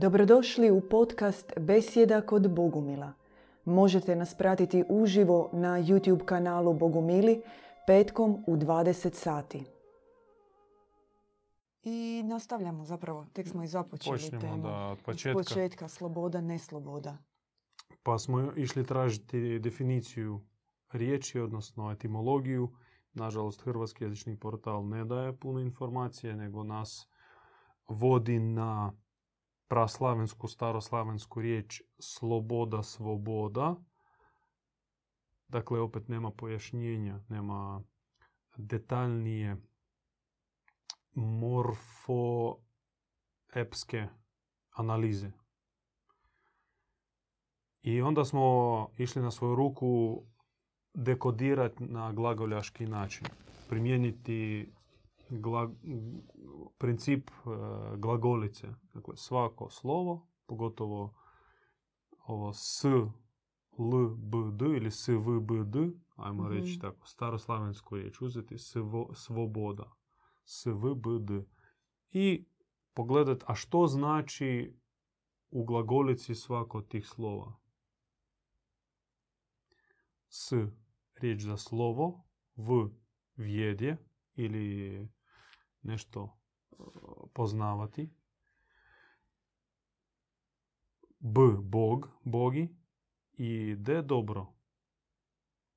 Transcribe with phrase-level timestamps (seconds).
[0.00, 3.12] Dobrodošli u podcast Besjeda kod Bogumila.
[3.64, 7.42] Možete nas pratiti uživo na YouTube kanalu Bogumili
[7.86, 9.64] petkom u 20 sati.
[11.82, 14.62] I nastavljamo zapravo, tek smo i započeli Počnemo temu.
[14.62, 15.38] da od početka.
[15.38, 17.16] početka, sloboda, nesloboda.
[18.02, 20.40] Pa smo išli tražiti definiciju
[20.92, 22.72] riječi, odnosno etimologiju.
[23.12, 27.08] Nažalost, hrvatski jezični portal ne daje puno informacije, nego nas
[27.88, 28.92] vodi na
[29.68, 33.76] praslavensku, staroslavensku riječ sloboda, svoboda.
[35.48, 37.82] Dakle, opet nema pojašnjenja, nema
[38.56, 39.56] detaljnije
[41.14, 42.58] morfoepske
[44.70, 45.30] analize.
[47.82, 50.22] I onda smo išli na svoju ruku
[50.94, 53.26] dekodirati na glagoljaški način.
[53.68, 54.72] Primijeniti
[55.30, 55.74] gla-
[56.78, 57.34] princip e,
[57.96, 58.68] glagolice.
[58.84, 61.14] Dakle, svako slovo, pogotovo
[62.20, 63.08] ovo s, l,
[64.10, 65.78] b, d ili s, v, b, d,
[66.16, 66.52] ajmo Mhm.
[66.52, 69.92] reći tako, staroslavensku riječ uzeti, svo- svoboda,
[70.44, 71.44] s, v, b, d.
[72.10, 72.46] I
[72.94, 74.76] pogledati, a što znači
[75.50, 77.56] u glagolici svako od tih slova.
[80.28, 80.52] S,
[81.14, 82.24] riječ za slovo,
[82.56, 82.88] v,
[83.36, 83.96] vjedje
[84.34, 85.08] ili
[85.82, 86.38] nešto
[86.70, 86.74] e,
[87.32, 88.10] poznavati.
[91.18, 92.76] B, bog, bogi
[93.32, 94.46] i D, dobro.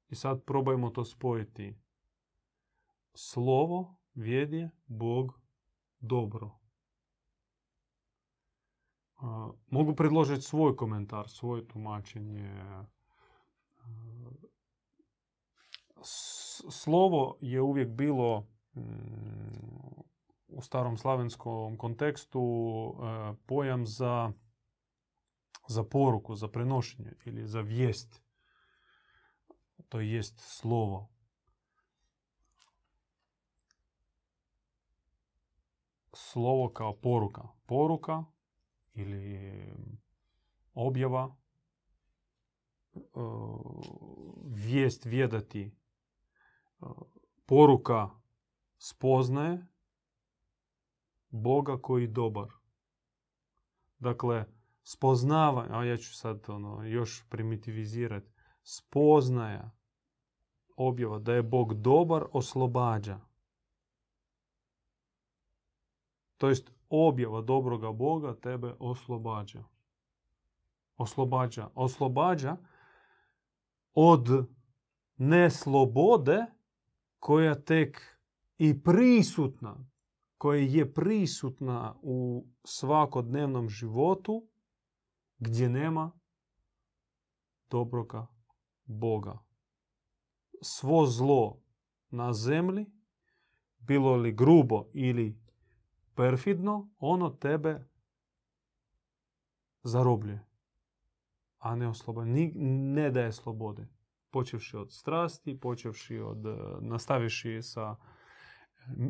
[0.09, 1.75] I sad probajmo to spojiti.
[3.13, 5.41] Slovo, vjedje, bog,
[5.99, 6.59] dobro.
[9.15, 12.63] A, Mogu predložiti svoj komentar, svoje tumačenje.
[16.03, 19.70] S- Slovo je uvijek bilo mm,
[20.51, 24.31] u starom slavenskom kontekstu e, pojam za,
[25.67, 28.21] za poruku, za prenošenje ili za vijest.
[29.89, 31.09] To jest slovo.
[36.13, 37.47] Slovo kao poruka.
[37.65, 38.23] Poruka
[38.93, 39.51] ili
[40.73, 41.35] objava,
[42.95, 42.99] e,
[44.45, 45.61] vijest vjedati,
[46.81, 46.85] e,
[47.45, 48.09] poruka
[48.77, 49.70] spoznaje
[51.31, 52.47] Boga koji dobar.
[53.99, 54.45] Dakle,
[54.83, 58.31] spoznavanje, a ja ću sad ono, još primitivizirati,
[58.63, 59.71] spoznaja
[60.75, 63.19] objava da je Bog dobar oslobađa.
[66.37, 69.63] To jest objava dobroga Boga tebe oslobađa.
[70.97, 71.69] Oslobađa.
[71.75, 72.57] Oslobađa
[73.93, 74.47] od
[75.17, 76.45] neslobode
[77.19, 78.17] koja tek
[78.57, 79.75] i prisutna,
[80.41, 84.47] koja je prisutna u svakodnevnom životu
[85.37, 86.11] gdje nema
[87.69, 88.27] dobroga
[88.83, 89.39] Boga.
[90.61, 91.61] Svo zlo
[92.09, 92.85] na zemlji,
[93.79, 95.41] bilo li grubo ili
[96.15, 97.87] perfidno, ono tebe
[99.83, 100.45] zarobljuje,
[101.57, 102.31] a ne oslobađa.
[102.31, 102.53] Ni-
[102.93, 103.87] Ne daje slobode.
[104.29, 106.43] Počevši od strasti, počevši od,
[106.81, 107.95] nastavivši sa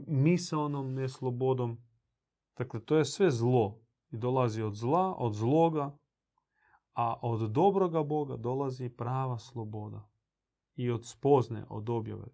[0.08, 1.78] misaonom neslobodom.
[2.58, 3.80] Dakle, to je sve zlo.
[4.12, 5.98] I dolazi od zla, od zloga,
[6.94, 10.10] a od dobroga Boga dolazi prava sloboda.
[10.76, 12.28] I od spozne, od objave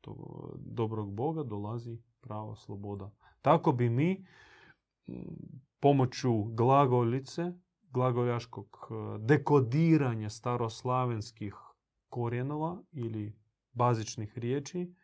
[0.00, 0.16] tog
[0.56, 3.10] dobrog Boga dolazi prava sloboda.
[3.42, 4.26] Tako bi mi
[5.80, 7.52] pomoću glagoljice,
[7.90, 11.54] glagoljaškog e, dekodiranja staroslavenskih
[12.08, 13.36] korijenova ili
[13.72, 14.94] bazičnih riječi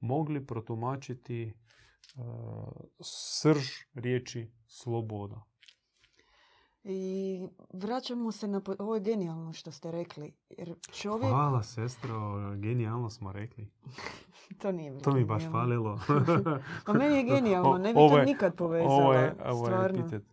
[0.00, 1.52] mogli protumačiti e,
[3.00, 5.42] srž riječi sloboda.
[6.84, 7.40] I
[7.72, 8.60] vraćamo se na...
[8.78, 10.32] Ovo je genijalno što ste rekli.
[10.50, 11.30] Jer čovjek...
[11.30, 12.14] Hvala sestro,
[12.56, 13.70] genijalno smo rekli.
[14.62, 16.00] To nije bilo To mi baš falilo.
[16.86, 18.92] Pa meni je genijalno, O- ne bi to nikad povezala.
[18.94, 19.98] Ovo je, stvarno.
[20.00, 20.24] epitet.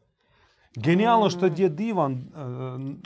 [0.75, 1.53] Genijalno što Mm.
[1.55, 2.23] je divan e,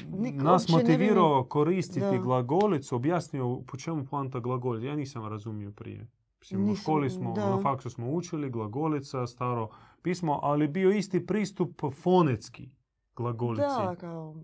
[0.10, 2.18] Niko nas motivirao koristiti Da.
[2.18, 4.88] glagolicu, objasnio po čemu poanta glagolica.
[4.88, 6.08] Ja nisam razumio prije.
[6.40, 7.50] Mislim, u Nisam, školi smo, da.
[7.50, 9.70] na faksu smo učili glagolica, staro
[10.02, 12.70] pismo, ali bio isti pristup fonetski
[13.16, 13.62] glagolici.
[13.62, 14.36] Da, kao...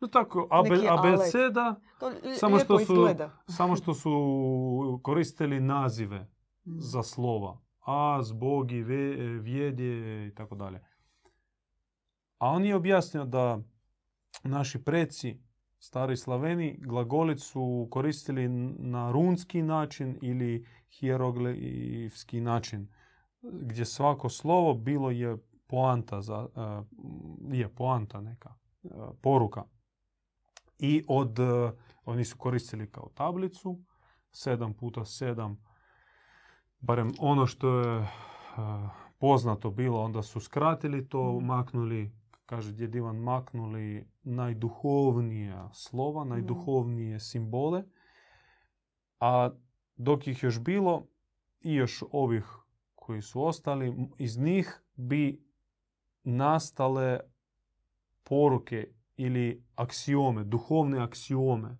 [0.00, 1.80] No tako, abe, abeceda,
[2.38, 3.30] samo što, su, izgleda.
[3.56, 6.34] samo što su koristili nazive
[6.66, 6.78] Mm.
[6.78, 7.58] za slova.
[7.80, 10.80] Az, bogi, ve, vjedje i tako dalje.
[12.38, 13.58] A on je objasnio da
[14.42, 15.40] naši preci,
[15.84, 18.48] stari Slaveni, glagolicu koristili
[18.78, 22.88] na runski način ili hieroglifski način,
[23.42, 25.36] gdje svako slovo bilo je
[25.66, 26.82] poanta za, e,
[27.56, 28.54] je poanta neka,
[28.84, 28.88] e,
[29.22, 29.64] poruka.
[30.78, 31.72] I od, e,
[32.04, 33.80] oni su koristili kao tablicu,
[34.32, 35.56] 7 puta 7,
[36.80, 38.08] barem ono što je
[39.18, 41.46] poznato bilo, onda su skratili to, Mhm.
[41.46, 47.84] maknuli, kaže djed Ivan, maknuli najduhovnija slova, najduhovnije simbole,
[49.20, 49.50] a
[49.96, 51.06] dok ih još bilo
[51.60, 52.44] i još ovih
[52.94, 55.44] koji su ostali, iz njih bi
[56.24, 57.20] nastale
[58.22, 61.78] poruke ili aksiome, duhovne aksiome.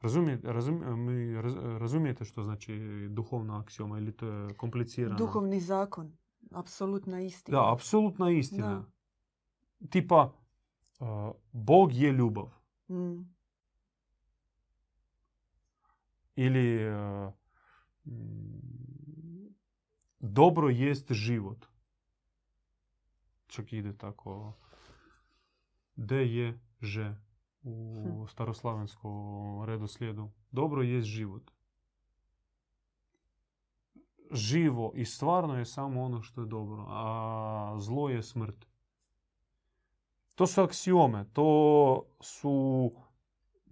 [0.00, 2.78] Razumijete, razum- mi raz- razumijete što znači
[3.10, 5.16] duhovna aksioma ili to je komplicirano?
[5.18, 6.16] Duhovni zakon.
[6.50, 7.58] Apsolutna istina.
[7.58, 8.84] Da, apsolutna istina.
[9.80, 9.88] Da.
[9.90, 10.32] Tipa,
[11.00, 11.06] uh,
[11.52, 12.50] Bog je ljubav.
[12.88, 13.34] Mm.
[16.36, 17.32] Ili uh,
[18.04, 19.54] mm,
[20.18, 21.66] dobro jest život.
[23.46, 24.52] Čak ide tako.
[25.96, 27.16] D je že
[27.62, 28.26] u Hm.
[28.26, 30.30] staroslavenskom redoslijedu.
[30.50, 31.50] Dobro jest život.
[34.30, 38.66] Živo i stvarno je samo ono što je dobro, a zlo je smrt.
[40.34, 42.92] To su aksiome, to su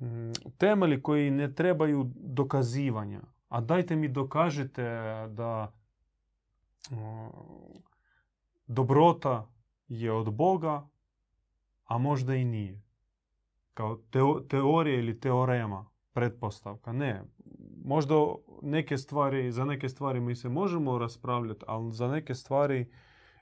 [0.00, 3.20] mm, temelji koji ne trebaju dokazivanja.
[3.48, 4.82] A dajte mi dokažite
[5.30, 5.72] da
[6.90, 6.96] mm,
[8.66, 9.50] dobrota
[9.88, 10.88] je od Boga,
[11.84, 12.82] a možda i nije.
[13.74, 16.92] Kao teo- teorija ili teorema, pretpostavka.
[16.92, 17.22] Ne.
[17.84, 18.14] Možda
[18.62, 22.92] neke stvari, za neke stvari mi se možemo raspravljati, ali za neke stvari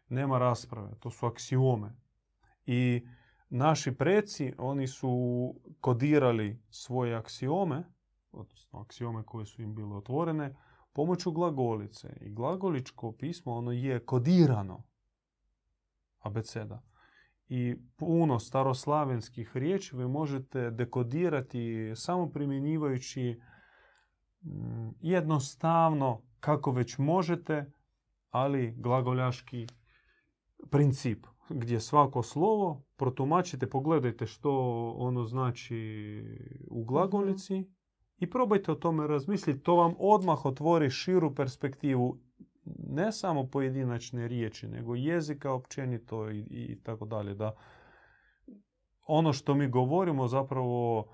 [0.09, 0.91] nema rasprave.
[1.01, 1.93] To su aksiome.
[2.67, 3.07] I
[3.49, 7.85] naši preci, oni su kodirali svoje aksiome,
[8.33, 10.57] odnosno aksiome koje su im bile otvorene,
[10.93, 12.09] pomoću glagolice.
[12.21, 14.83] I glagoličko pismo, ono je kodirano.
[16.19, 16.83] Abeceda.
[17.49, 23.41] I puno staroslavenskih riječi vi možete dekodirati samo primjenjivajući
[25.01, 27.73] jednostavno kako već možete,
[28.31, 29.67] ali glagoljaški
[30.71, 34.51] princip gdje svako slovo protumačite, pogledajte što
[34.99, 36.23] ono znači
[36.71, 37.65] u glagolici
[38.19, 39.63] i probajte o tome razmisliti.
[39.63, 42.19] To vam odmah otvori širu perspektivu
[42.89, 47.35] ne samo pojedinačne riječi, nego jezika općenito i, i tako dalje.
[47.35, 47.55] Da
[49.03, 51.07] ono što mi govorimo zapravo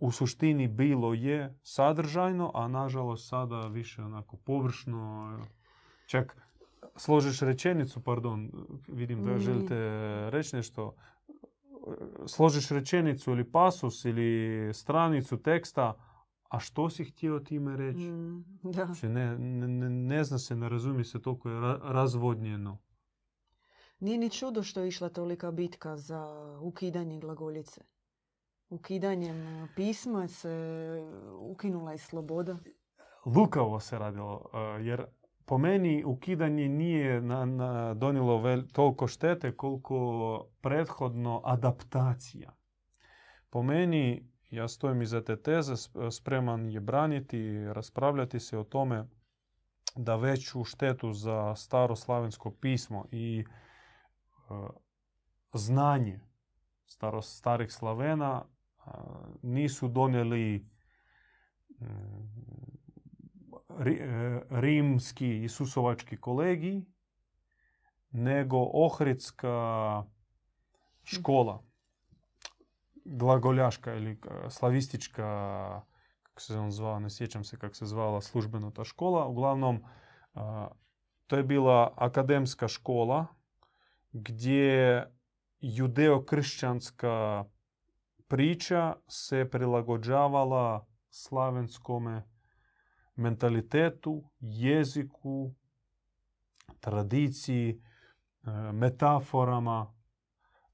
[0.00, 5.32] u suštini bilo je sadržajno, a nažalost sada više onako površno.
[6.06, 6.36] Čak
[6.96, 8.50] složiš rečenicu, pardon,
[8.88, 9.76] vidim da želite
[10.30, 10.94] reći nešto.
[12.26, 15.94] Složiš rečenicu ili pasus ili stranicu teksta,
[16.48, 18.10] a što si htio time reći?
[18.10, 18.86] Mm, da.
[18.86, 22.78] Znači, ne, ne, ne- zna se, ne razumije se, toliko je ra- razvodnjeno.
[24.00, 26.26] Nije ni čudo što je išla tolika bitka za
[26.60, 27.80] ukidanje glagoljice.
[28.70, 30.50] Ukidanjem e, pisma se
[31.40, 32.56] ukinula i sloboda.
[33.26, 35.04] Lukavo se radilo, uh, jer
[35.46, 39.98] po meni ukidanje nije na, na, donijelo vel- toliko štete koliko
[40.60, 42.56] prethodno adaptacija.
[43.50, 49.08] Po meni, ja stojim iza te teze, sp- spreman je braniti, raspravljati se o tome
[49.96, 53.44] da veću štetu za staro slavensko pismo i
[54.50, 54.68] uh,
[55.52, 56.20] znanje
[56.86, 58.44] staro, starih Slavena
[59.42, 60.66] nisu donijeli
[61.80, 61.86] mm,
[63.86, 66.82] e, rimski Isusovački kolegij,
[68.10, 70.04] nego Ohridska
[71.04, 71.62] škola,
[73.04, 75.22] glagoljaška ili e, slavistička,
[76.22, 79.26] kako se on zvao, ne sjećam se kako se zvala službeno ta škola.
[79.26, 79.84] Uglavnom,
[81.26, 83.26] to je bila akademska škola
[84.12, 85.06] gdje
[85.60, 87.44] judeo-kršćanska
[88.30, 92.22] priča se prilagođavala slavenskome
[93.16, 95.54] mentalitetu, jeziku,
[96.80, 99.94] tradiciji, e, metaforama,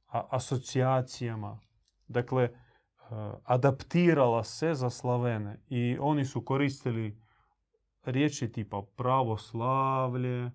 [0.08, 1.60] asocijacijama.
[2.08, 2.52] Dakle, e,
[3.44, 7.22] adaptirala se za Slavene i oni su koristili
[8.04, 10.50] riječi tipa pravoslavlje,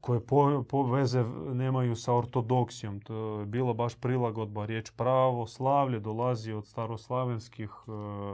[0.00, 3.00] koje po, po veze v- nemaju sa ortodoksijom.
[3.00, 4.66] To je bila baš prilagodba.
[4.66, 7.90] Riječ pravoslavlje dolazi od staroslavenskih e,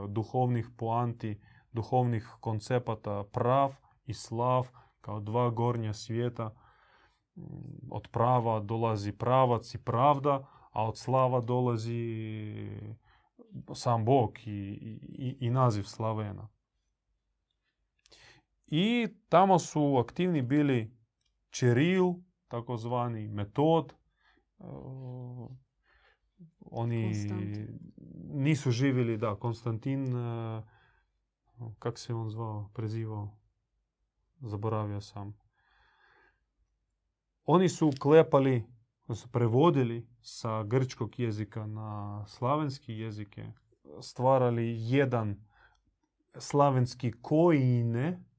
[0.07, 1.39] duhovnih poanti,
[1.71, 4.67] duhovnih koncepata prav i slav
[5.01, 6.51] kao dva gornja svijeta.
[7.35, 7.43] Mm,
[7.91, 12.01] Od prava dolazi pravac i pravda, a od slava dolazi
[13.73, 16.47] sam Bog i, i naziv Slavena.
[18.73, 20.97] I tamo su aktivni bili
[21.49, 22.13] Čiril,
[22.47, 23.93] takozvani metod.
[24.59, 24.63] E,
[26.59, 27.79] oni Konstantin.
[28.33, 30.61] nisu živjeli, da, Konstantin, e,
[31.79, 33.37] kak se on zvao, prezivao,
[34.39, 35.37] zaboravio sam.
[37.45, 38.65] Oni su klepali,
[39.15, 43.51] su prevodili sa grčkog jezika na slavenski jezike,
[44.01, 45.45] stvarali jedan
[46.37, 48.30] slavenski kojine,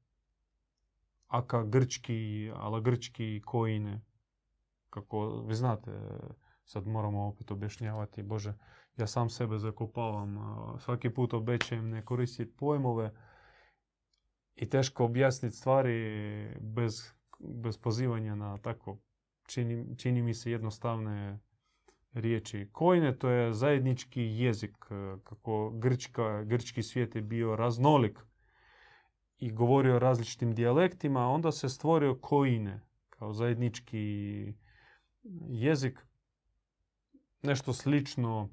[1.32, 4.00] aka grčki, ala grčki kojine.
[4.90, 5.90] Kako, vi znate,
[6.64, 8.54] sad moramo opet objašnjavati, Bože,
[8.96, 10.38] ja sam sebe zakopavam,
[10.78, 13.12] svaki put obećajem ne koristiti pojmove
[14.56, 18.98] i teško objasniti stvari bez, bez pozivanja na tako,
[19.46, 21.38] čini, čini mi se jednostavne
[22.12, 22.68] riječi.
[22.72, 28.18] Kojine to je zajednički jezik, e, kako grčka, grčki svijet je bio raznolik
[29.42, 32.80] i govorio različitim dijalektima, onda se stvorio kojine
[33.10, 34.54] kao zajednički
[35.48, 36.06] jezik.
[37.42, 38.48] Nešto slično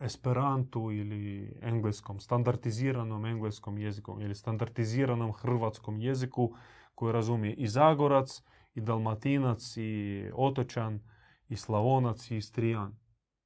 [0.00, 6.54] Esperantu ili engleskom, standardiziranom engleskom jezikom ili standardiziranom hrvatskom jeziku
[6.94, 8.42] koji razumije i Zagorac,
[8.74, 11.00] i Dalmatinac, i Otočan,
[11.48, 12.96] i Slavonac, i Istrijan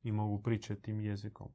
[0.03, 1.49] i mogu pričati tim jezikom.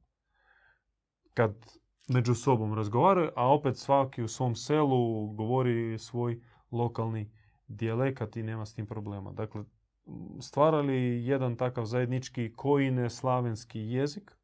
[1.34, 6.40] Kad među sobom razgovaraju, a opet svaki u svom selu govori svoj
[6.70, 7.30] lokalni
[7.68, 9.32] dijalekat i nema s tim problema.
[9.32, 9.64] Dakle,
[10.40, 14.36] stvarali jedan takav zajednički kojine slavenski jezik,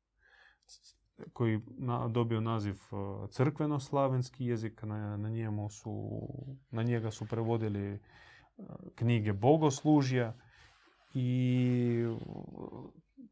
[1.32, 2.96] koji na, dobio naziv e,
[3.28, 6.22] crkveno-slavenski jezik, na, na, njemu su,
[6.70, 7.98] na njega su prevodili e,
[8.94, 10.34] knjige bogoslužja
[11.14, 12.06] i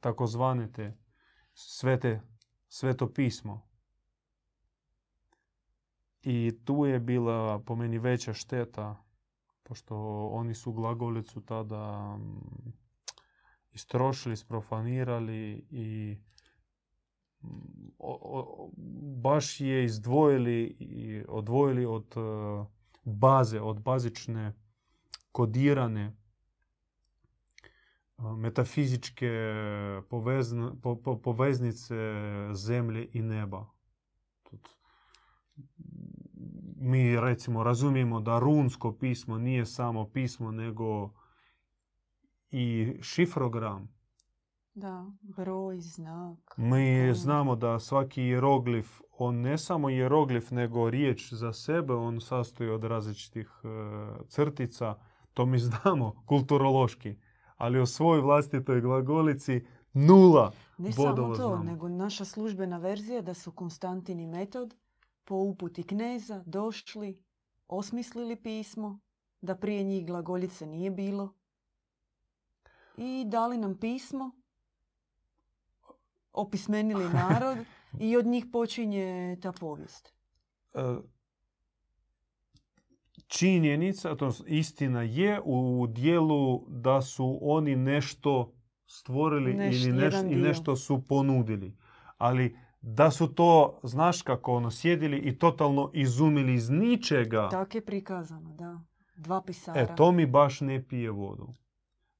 [0.00, 0.96] takozvane te
[1.54, 2.20] svete,
[2.68, 3.65] sveto pismo.
[6.25, 9.03] I tu je bila po meni veća šteta,
[9.63, 12.73] pošto oni su glagolicu tada mm,
[13.71, 16.17] istrošili, sprofanirali i
[17.41, 17.47] mm,
[17.99, 18.71] o, o,
[19.21, 22.19] baš je izdvojili i odvojili od e,
[23.03, 24.53] baze, od bazične
[25.31, 26.13] kodirane e,
[28.37, 29.31] metafizičke
[30.09, 31.95] povezn, po, po, poveznice
[32.53, 33.69] zemlje i neba.
[34.43, 34.69] Тут
[36.78, 41.10] mi recimo razumijemo da runsko pismo nije samo pismo nego
[42.50, 43.96] i šifrogram.
[44.74, 46.54] Da, broj, znak.
[46.56, 52.70] Mi znamo da svaki hieroglif, on ne samo hieroglif nego riječ za sebe, on sastoji
[52.70, 53.68] od različitih e,
[54.28, 54.94] crtica.
[55.34, 57.16] To mi znamo kulturološki.
[57.56, 61.62] Ali o svojoj vlastitoj glagolici nula Ne samo to, znamo.
[61.62, 64.74] nego naša službena verzija da su Konstantin i Metod
[65.26, 67.22] po uputi kneza došli,
[67.68, 69.00] osmislili pismo,
[69.40, 71.34] da prije njih glagoljice nije bilo
[72.96, 74.30] i dali nam pismo,
[76.32, 77.58] opismenili narod
[78.00, 80.12] i od njih počinje ta povijest.
[80.74, 80.80] E,
[83.26, 88.52] činjenica, to istina je u dijelu da su oni nešto
[88.86, 91.76] stvorili Neš- ili neš- i nešto su ponudili.
[92.18, 97.84] Ali da su to, znaš kako ono, sjedili i totalno izumili iz ničega, Tak je
[97.84, 98.80] prikazano, da.
[99.16, 99.80] Dva pisara.
[99.80, 101.48] e, to mi baš ne pije vodu.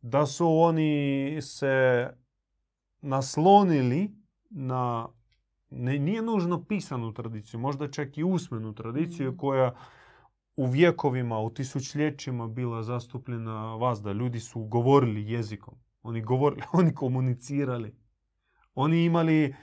[0.01, 2.07] Da su oni se
[3.01, 4.11] naslonili
[4.51, 5.09] na,
[5.71, 9.37] ne, nije nužno pisanu tradiciju, možda čak i usmenu tradiciju Mm.
[9.37, 9.75] koja
[10.57, 14.13] u vjekovima, u tisućljećima bila zastupljena vazda.
[14.13, 15.75] Ljudi su govorili jezikom.
[16.03, 17.95] Oni govorili, oni komunicirali.
[18.75, 19.55] Oni imali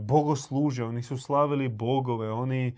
[0.00, 2.76] bogosluže, oni su slavili bogove, oni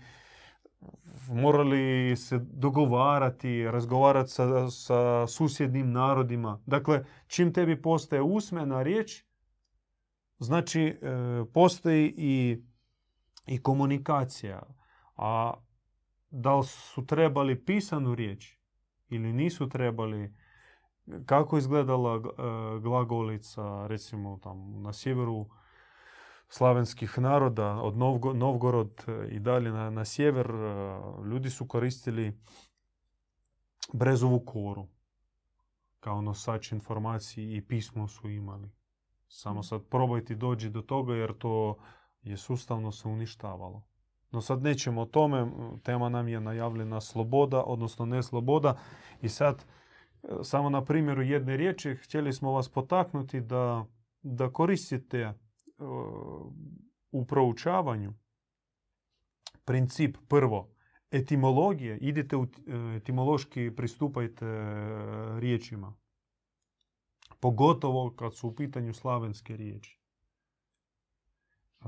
[1.27, 6.61] morali se dogovarati, razgovarati sa, sa susjednim narodima.
[6.65, 9.23] Dakle, čim tebi postaje usmena riječ,
[10.39, 10.95] znači e,
[11.53, 12.63] postoji i,
[13.47, 14.61] i komunikacija.
[15.15, 15.53] A
[16.29, 18.57] da li su trebali pisanu riječ
[19.09, 20.33] ili nisu trebali,
[21.25, 22.21] kako izgledala e,
[22.79, 25.49] glagolica recimo tam na sjeveru
[26.53, 32.39] slavenskih naroda, od Novgo- Novgorod i dalje na, na sjever, e, ljudi su koristili
[33.93, 34.87] brezovu koru
[35.99, 38.69] kao nosač informaciji i pismo su imali.
[39.27, 41.77] Samo sad probajte doći do toga jer to
[42.23, 43.83] je sustavno se uništavalo.
[44.31, 45.51] No sad nećemo o tome,
[45.83, 48.77] tema nam je najavljena sloboda, odnosno ne sloboda.
[49.21, 49.65] I sad,
[50.23, 53.85] e, samo na primjeru jedne riječi, htjeli smo vas potaknuti da,
[54.21, 55.42] da koristite e,
[57.11, 58.13] u proučavanju
[59.65, 60.69] princip prvo
[61.11, 62.47] etimologije, idite u
[62.95, 64.45] etimološki pristupajte
[65.39, 65.95] riječima.
[67.39, 69.99] Pogotovo kad su u pitanju slavenske riječi.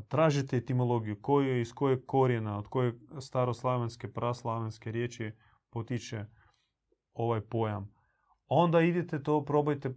[0.07, 5.31] Tražite etimologiju, koje, iz kojeg korijena, od koje staroslavenske, praslavenske riječi
[5.69, 6.25] potiče
[7.13, 7.95] ovaj pojam.
[8.47, 9.95] Onda idite to, probajte,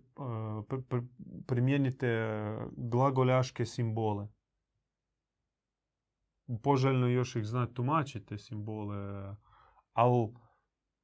[1.49, 2.31] primijenite
[2.76, 4.28] glagoljaške simbole.
[6.62, 8.97] Poželjno još ih znati tumačite simbole,
[9.93, 10.28] ali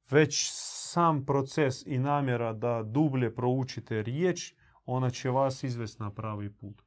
[0.09, 4.53] već sam proces i namjera da dublje proučite riječ,
[4.85, 6.81] ona će vas izvesti na pravi put.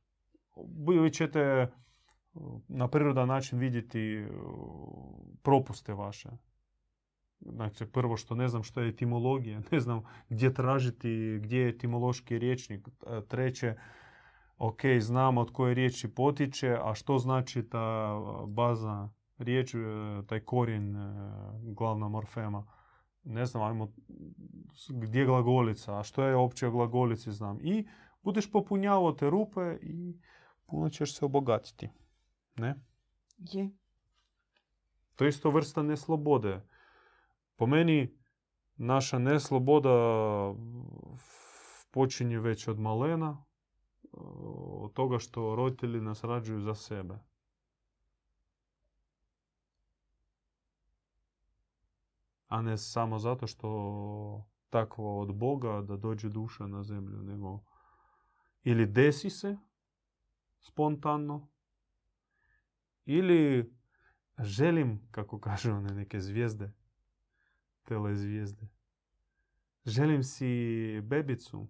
[0.88, 1.73] Vi ćete
[2.69, 4.27] na prirodan način vidjeti
[5.43, 6.29] propuste vaše.
[7.40, 12.38] Znači, prvo što ne znam što je etimologija, ne znam gdje tražiti, gdje je etimološki
[12.38, 12.88] riječnik.
[13.28, 13.75] Treće,
[14.59, 19.75] ok, znam od koje riječi potiče, a što znači ta baza riječ,
[20.26, 20.97] taj korijen,
[21.62, 22.66] glavna morfema.
[23.25, 23.92] Ne znam, ajmo,
[24.88, 27.59] gdje je glagolica, a što je opće o glagolici znam.
[27.61, 27.87] I
[28.23, 30.18] budeš popunjavao te rupe i
[30.66, 31.88] puno ćeš se obogatiti.
[32.57, 32.75] Ne?
[33.38, 33.71] Je.
[35.14, 36.61] To je isto vrsta neslobode.
[37.59, 38.17] Po meni
[38.77, 39.91] naša nesloboda
[41.91, 43.45] počinje već od malena,
[44.12, 47.19] od toga što roditelji nas rađuju za sebe.
[52.49, 53.69] A ne samo zato što
[54.71, 57.61] takvo od Boga da dođe duša na zemlju, nego
[58.62, 59.59] ili desi se
[60.61, 61.49] spontano,
[63.05, 63.73] ili
[64.38, 66.77] želim, kako kažu one neke zvijezde,
[67.88, 68.68] telezvijezde,
[69.85, 71.66] želim si bebicu,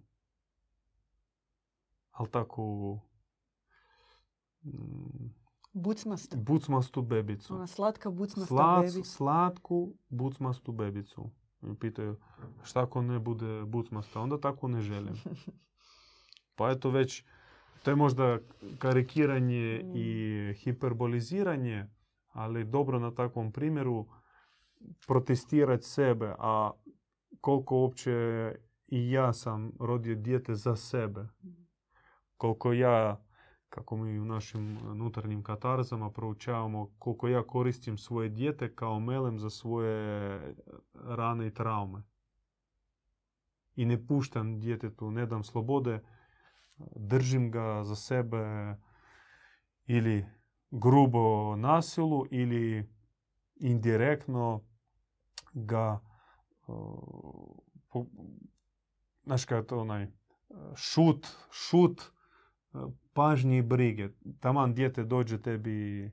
[2.11, 2.99] ali tako
[4.63, 5.39] mm,
[5.73, 6.37] Bucmastu.
[6.37, 7.55] Bucmastu bebicu.
[7.55, 9.09] Ona slatka bucmasta Slat, bebica.
[9.09, 11.29] Slatku bucmastu bebicu.
[11.61, 12.15] I pitaju
[12.63, 15.13] šta ako ne bude bucmasta, onda tako ne želim.
[16.55, 17.23] Pa eto već,
[17.83, 18.39] to je možda
[18.77, 21.87] karikiranje i hiperboliziranje,
[22.31, 24.05] ali dobro na takvom primjeru
[25.07, 26.71] protestirati sebe, a
[27.41, 28.11] koliko uopće
[28.87, 31.27] i ja sam rodio dijete za sebe.
[32.37, 33.25] Koliko ja,
[33.69, 39.49] kako mi u našim unutarnjim katarzama proučavamo, koliko ja koristim svoje dijete kao melem za
[39.49, 40.39] svoje
[40.93, 42.03] rane i traume.
[43.75, 46.03] I ne puštam djetetu, ne dam slobode,
[46.95, 48.75] držim ga za sebe
[49.85, 50.25] ili
[50.71, 52.89] grubo nasilu ili
[53.55, 54.68] indirektno
[55.53, 55.99] ga
[59.23, 60.07] znaš kada je to onaj
[60.75, 62.01] šut, šut
[63.13, 64.09] pažnje i brige.
[64.39, 66.11] Taman dijete dođe tebi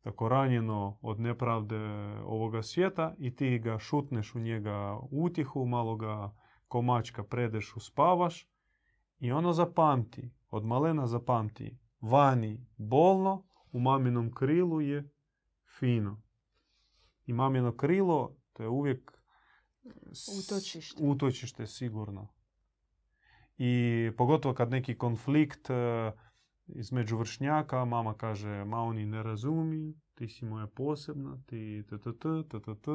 [0.00, 1.78] tako ranjeno od nepravde
[2.24, 6.34] ovoga svijeta i ti ga šutneš u njega utjehu, malo ga
[6.68, 8.48] komačka predeš, uspavaš
[9.18, 15.10] i ono zapamti, od malena zapamti, vani bolno, u maminom krilu je
[15.78, 16.22] fino.
[17.26, 19.12] I mamino krilo, to je uvijek
[20.38, 21.02] Utočište.
[21.02, 22.28] utočište sigurno.
[23.58, 26.12] I pogotovo kad neki konflikt e,
[26.66, 32.12] između vršnjaka, mama kaže, ma oni ne razumi, ti si moja posebna, ti t, t,
[32.48, 32.90] t, t, t.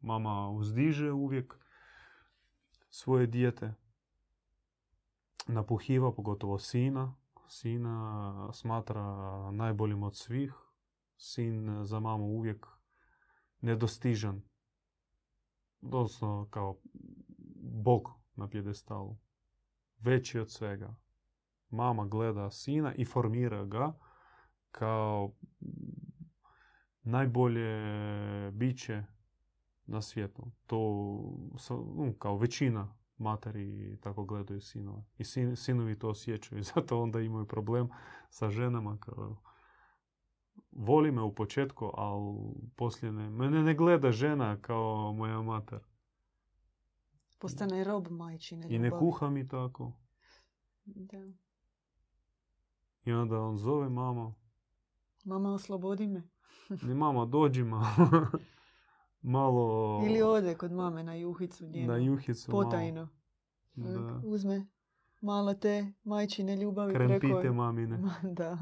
[0.00, 1.54] Mama uzdiže uvijek
[2.90, 3.74] svoje dijete.
[5.46, 7.14] Napuhiva, pogotovo sina.
[7.48, 9.02] Sina smatra
[9.50, 10.54] najboljim od svih.
[11.16, 12.66] Sin za mamu uvijek
[13.60, 14.42] nedostižan.
[15.80, 16.76] Doslovno kao
[17.60, 19.16] Bog na pjedestalu.
[19.98, 20.94] Veći od svega.
[21.70, 23.98] Mama gleda sina i formira ga
[24.70, 25.32] kao
[27.02, 27.80] najbolje
[28.50, 29.04] biće
[29.86, 30.50] na svijetu.
[30.66, 30.78] To
[32.18, 35.04] kao većina materi tako gledaju sinova.
[35.18, 36.62] I sin, sinovi to osjećaju.
[36.74, 37.88] Zato onda imaju problem
[38.30, 39.36] sa ženama kao
[40.78, 42.36] voli me u početku, ali
[42.76, 43.30] poslije ne.
[43.30, 45.78] Mene ne gleda žena kao moja mater.
[47.38, 49.00] Postane rob majčine I ne ljubavi.
[49.00, 49.92] kuha mi tako.
[50.84, 51.32] Da.
[53.04, 54.34] I onda on zove mama.
[55.24, 56.22] Mama, oslobodi me.
[56.82, 58.26] Ne mama, dođi malo.
[59.22, 61.92] malo Ili ode kod mame na juhicu njenu.
[61.92, 62.50] na juhicu.
[62.52, 62.64] malo.
[62.64, 63.08] Potajno.
[63.74, 64.20] Da.
[64.24, 64.66] Uzme
[65.20, 67.54] malo te majčine ljubavi Krempite preko...
[67.54, 67.98] mamine.
[67.98, 68.58] Ma, Da.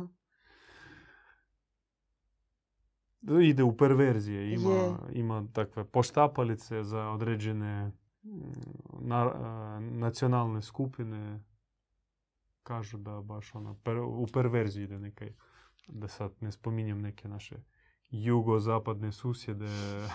[3.42, 4.55] Ide u perverzije.
[4.55, 4.94] Ima, Je.
[5.12, 8.31] ima takve poštapalice za određene mm,
[9.00, 11.40] na, a, nacionalne skupine.
[12.62, 15.33] Kažu da baš ono, per- u perverziju ide neke,
[15.88, 17.57] da sad ne spominjem neke naše
[18.11, 19.68] jugozapadne susjede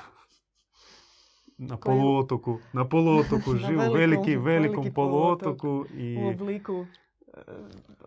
[1.58, 7.01] na poluotoku, na poluotoku živu, velikom- velikom veliki poluotoku i U obliku e,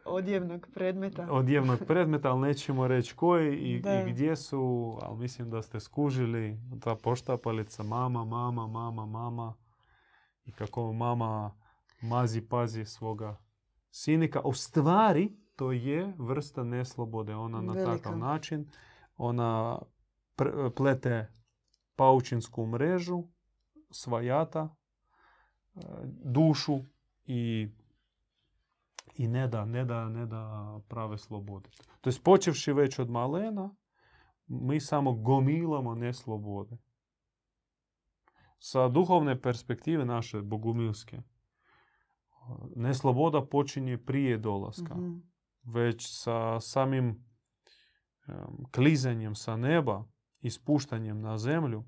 [0.05, 1.29] odjevnog predmeta.
[1.31, 6.59] odjevnog predmeta, ali nećemo reći koji i, i gdje su, ali mislim da ste skužili
[6.81, 9.55] ta poštapalica mama, mama, mama, mama
[10.45, 11.51] i kako mama
[12.03, 13.37] mazi, pazi svoga
[13.91, 14.41] sinika.
[14.41, 17.35] U stvari to je vrsta neslobode.
[17.35, 17.97] Ona na Velika.
[17.97, 18.71] takav način,
[19.17, 19.79] ona
[20.37, 21.33] pr- plete
[21.97, 23.23] paučinsku mrežu,
[23.91, 24.69] svajata,
[25.77, 25.81] e,
[26.25, 26.79] dušu
[27.27, 27.69] i
[29.15, 31.71] i ne da, ne da, ne da prave slobode.
[32.01, 33.75] To je počevši već od malena,
[34.47, 36.77] mi samo gomilamo neslobode.
[38.59, 41.23] Sa duhovne perspektive naše bogumilske,
[42.77, 44.95] nesloboda počinje prije dolaska.
[44.95, 45.19] Mhm.
[45.63, 47.25] Već sa samim
[48.27, 48.35] em,
[48.75, 50.05] klizanjem sa neba
[50.41, 51.85] i spuštanjem na zemlju,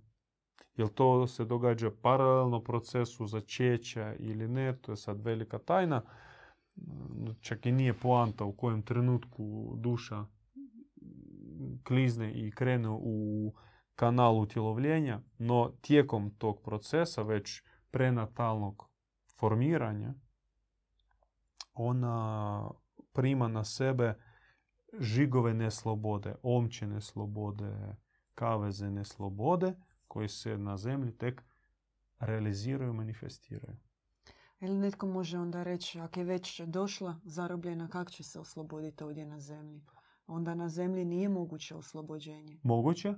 [0.77, 6.03] jer to se događa paralelno procesu začeća ili ne, to je sad velika tajna,
[7.41, 10.25] čak i nije poanta u kojem trenutku duša
[11.85, 13.53] klizne i krene u
[13.95, 18.89] kanal utjelovljenja, no tijekom tog procesa, već prenatalnog
[19.39, 20.15] formiranja,
[21.75, 22.71] ona
[23.13, 24.15] prima na sebe
[25.01, 27.97] žigove neslobode, omče neslobode,
[28.35, 29.75] kaveze neslobode,
[30.09, 31.43] koji se na zemlji tek
[32.19, 33.77] realiziraju i manifestiraju.
[34.61, 39.27] Ili netko može onda reći, ako je već došla zarobljena, kako će se osloboditi ovdje
[39.27, 39.83] na zemlji?
[40.27, 42.59] Onda na zemlji nije moguće oslobođenje.
[42.63, 43.15] Moguće,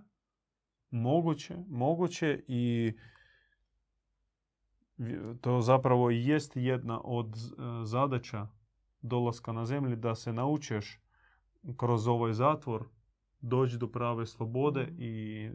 [0.90, 2.92] moguće, moguće i
[5.40, 7.40] to zapravo i jest jedna od e,
[7.84, 8.48] zadaća
[9.02, 11.00] dolaska na zemlji da se naučiš
[11.76, 12.88] kroz ovaj zatvor
[13.40, 14.96] doći do prave slobode Mhm.
[14.98, 15.50] i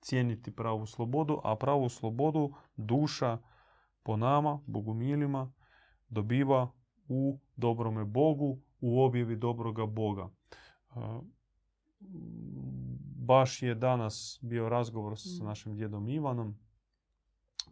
[0.00, 3.38] cijeniti pravu slobodu, a pravu slobodu duša
[4.02, 5.52] po nama, bogumilima,
[6.08, 6.72] dobiva
[7.08, 10.30] u dobrome Bogu, u objavi dobroga Boga.
[10.96, 11.20] E,
[13.16, 15.44] Baš je danas bio razgovor s Mm.
[15.44, 16.58] našim djedom Ivanom.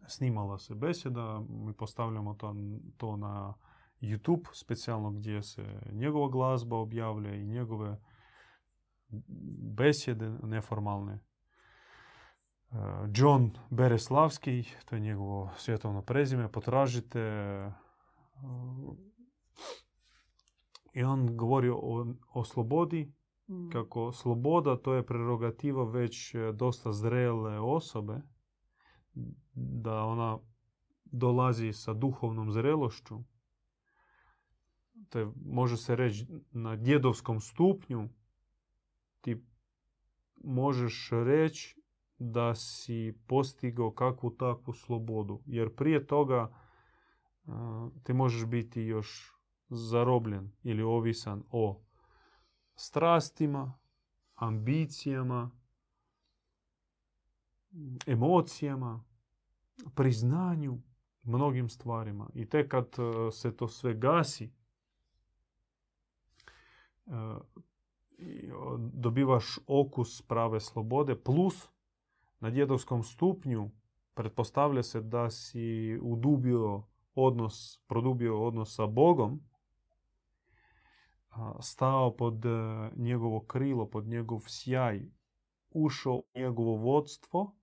[0.06, 2.54] Snimala se besjeda, mi postavljamo to,
[2.96, 3.54] to na
[4.00, 8.00] YouTube specijalno gdje se njegova glazba objavlja i njegove
[9.76, 11.18] besjede neformalne.
[12.72, 12.76] E,
[13.14, 17.20] John Bereslavski, to je njegovo svjetovno prezime, potražite.
[17.20, 17.72] e,
[20.92, 23.12] I on govori o, o slobodi,
[23.48, 23.70] Mm.
[23.70, 28.20] kako sloboda to je prerogativa već e, dosta zrele osobe,
[29.54, 30.38] da ona
[31.04, 33.18] dolazi sa duhovnom zrelošću,
[35.08, 38.08] te može se reći na djedovskom stupnju,
[39.20, 39.44] ti
[40.44, 41.77] možeš reći
[42.18, 45.40] da si postigao kakvu takvu slobodu.
[45.46, 47.50] Jer prije toga e,
[48.02, 49.34] ti možeš biti još
[49.68, 51.80] zarobljen ili ovisan o
[52.74, 53.78] strastima,
[54.34, 55.50] ambicijama,
[58.06, 59.04] emocijama,
[59.94, 60.78] priznanju,
[61.22, 62.30] mnogim stvarima.
[62.34, 64.52] I tek kad e, se to sve gasi,
[67.06, 67.10] e,
[68.78, 71.68] dobivaš okus prave slobode, plus
[72.40, 73.70] na djedovskom stupnju
[74.14, 76.82] pretpostavlja se da si udubio
[77.14, 79.40] odnos, produbio odnos sa Bogom,
[81.60, 82.48] stao pod e,
[82.96, 85.02] njegovo krilo, pod njegov sjaj,
[85.70, 87.56] ušao u njegovo vodstvo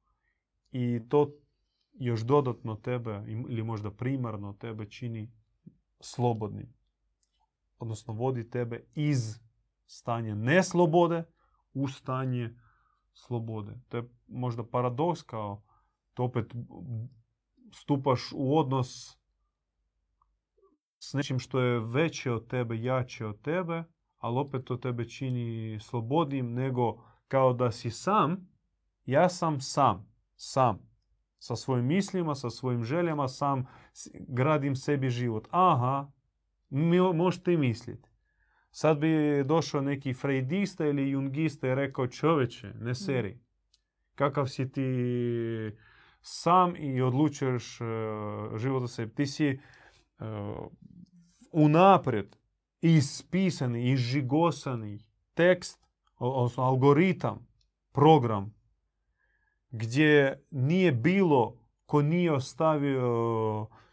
[0.71, 1.31] i to
[1.93, 5.31] još dodatno tebe ili možda primarno tebe čini
[5.99, 6.73] slobodnim.
[7.79, 9.39] Odnosno vodi tebe iz
[9.85, 11.23] stanja neslobode
[11.73, 12.55] u stanje
[13.15, 13.79] slobode.
[13.89, 15.63] To je možda paradoks kao
[16.13, 16.53] to opet
[17.73, 19.17] stupaš u odnos
[20.99, 23.83] s nečim što je veće od tebe, jače od tebe,
[24.17, 28.49] ali opet to tebe čini slobodnim nego kao da si sam,
[29.05, 30.79] ja sam sam, sam.
[31.39, 33.67] Sa svojim mislima, sa svojim željama, sam
[34.27, 35.47] gradim sebi život.
[35.51, 36.11] Aha,
[36.69, 38.09] mi, možete i misliti.
[38.77, 43.39] Sad bi došao neki frejdista ili jungista i rekao čoveče, ne seri.
[44.15, 44.81] Kakav si ti
[46.21, 47.85] sam i odlučuješ e,
[48.57, 49.15] život za sebi.
[49.15, 49.59] Ti si e,
[51.51, 52.35] unaprijed
[52.81, 54.99] ispisani, izžigosani
[55.33, 57.47] tekst, odnosno algoritam,
[57.91, 58.53] program,
[59.69, 63.84] gdje nije bilo ko nije ostavio mm,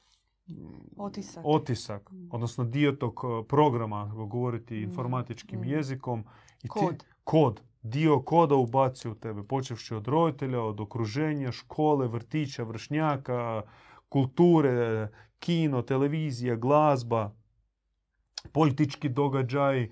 [0.96, 1.42] Otisak.
[1.46, 2.28] otisak, Mm.
[2.30, 5.64] odnosno dio tog e, programa, ako govoriti Mm, informatičkim mm.
[5.64, 6.20] jezikom.
[6.58, 7.04] I ti- Kod.
[7.24, 7.60] kod.
[7.82, 13.62] dio koda ubaci u tebe, počevši od roditelja, od okruženja, škole, vrtića, vršnjaka,
[14.08, 17.34] kulture, kino, televizija, glazba,
[18.52, 19.90] politički događaj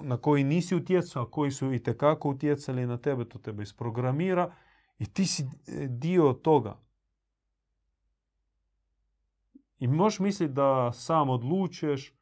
[0.00, 4.54] na koji nisi utjecao, a koji su i tekako utjecali na tebe, to tebe isprogramira
[4.98, 5.44] i ti si
[5.88, 6.78] dio toga.
[9.78, 12.14] I možeš misliti da sam odlučuješ,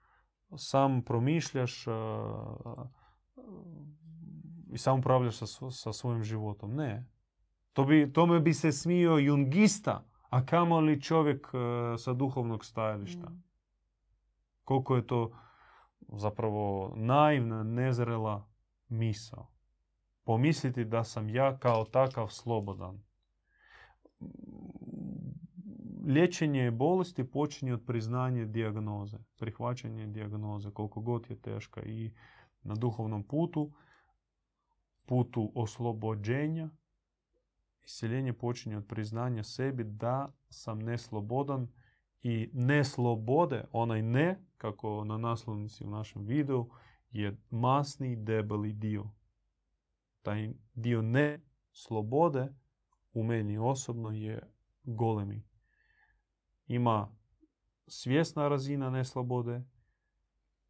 [0.56, 1.86] sam promišljaš
[4.72, 6.74] i sam upravljaš sa, sa svojim životom.
[6.74, 7.10] Ne.
[7.72, 11.48] To bi, tome bi se smio jungista, a kamoli čovjek
[11.98, 13.28] sa duhovnog stajališta.
[13.28, 13.42] Mm.
[14.64, 15.38] Koliko je to
[16.08, 18.48] zapravo naivna, nezrela
[18.88, 19.46] misao.
[20.24, 23.02] Pomisliti da sam ja kao takav slobodan
[26.06, 32.10] liječenje bolesti počinje od priznanja dijagnoze, prihvaćanje dijagnoze, koliko god je teška i
[32.62, 33.72] na duhovnom putu,
[35.06, 36.70] putu oslobođenja,
[37.84, 41.68] iseljenje počinje od priznanja sebi da sam neslobodan
[42.22, 46.70] i neslobode, onaj ne, kako na naslovnici u našem videu,
[47.10, 49.10] je masni debeli dio.
[50.22, 51.40] Taj dio ne
[51.72, 52.54] slobode
[53.12, 54.42] u meni osobno je
[54.84, 55.42] golemi
[56.66, 57.08] ima
[57.86, 59.64] svjesna razina neslobode.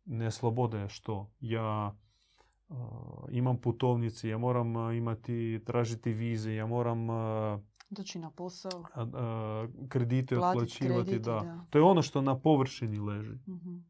[0.04, 1.30] Neslobode je što?
[1.40, 1.96] Ja
[3.30, 7.06] imam putovnice, ja moram imati, tražiti vize, ja moram
[7.90, 8.84] doći na posao,
[9.88, 11.18] kredite otplaćivati.
[11.18, 11.66] Da.
[11.70, 13.34] To je ono što na površini leži.
[13.46, 13.80] uh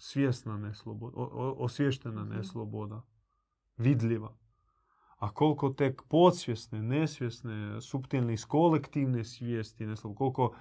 [0.00, 1.16] Svjesna nesloboda,
[1.56, 3.02] osvještena uh nesloboda,
[3.76, 4.36] vidljiva.
[5.16, 10.54] A koliko tek podsvjesne, nesvjesne, subtilne iz kolektivne svijesti, nesloboda, koliko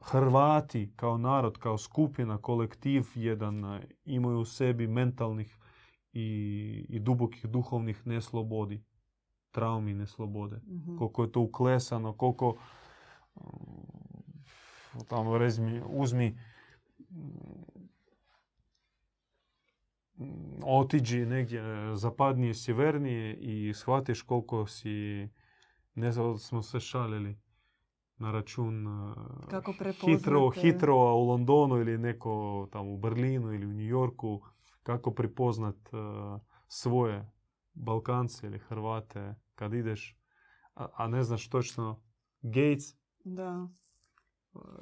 [0.00, 5.58] Hrvati kao narod, kao skupina, kolektiv jedan imaju u sebi mentalnih
[6.12, 8.84] i, i dubokih duhovnih neslobodi,
[9.50, 10.56] traumi neslobode.
[10.56, 12.56] mm Koliko je to uklesano, koliko
[15.08, 16.38] tamo rezmi, uzmi
[20.64, 21.62] otiđi negdje
[21.96, 25.28] zapadnije, sjevernije i shvatiš koliko si,
[25.94, 27.38] ne znam, smo se šalili
[28.18, 28.86] na račun
[29.50, 29.74] Kako
[30.06, 34.40] hitro, hitro u Londonu ili neko tamo u Berlinu ili u New Yorku,
[34.82, 35.76] kako prepoznat
[36.68, 37.32] svoje
[37.74, 40.18] Balkance ili Hrvate kad ideš,
[40.74, 42.02] a, ne znaš točno
[42.42, 42.84] Gates,
[43.24, 43.68] da.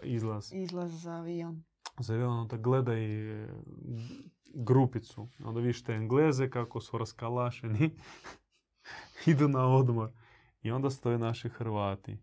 [0.02, 0.52] izlaz.
[0.52, 1.64] Izlaz za avion.
[1.98, 3.06] Za avion, onda gledaj
[4.54, 5.28] grupicu.
[5.44, 7.90] Onda vidiš te Engleze kako su raskalašeni,
[9.26, 10.10] idu na odmor.
[10.62, 12.18] I onda stoje naši Hrvati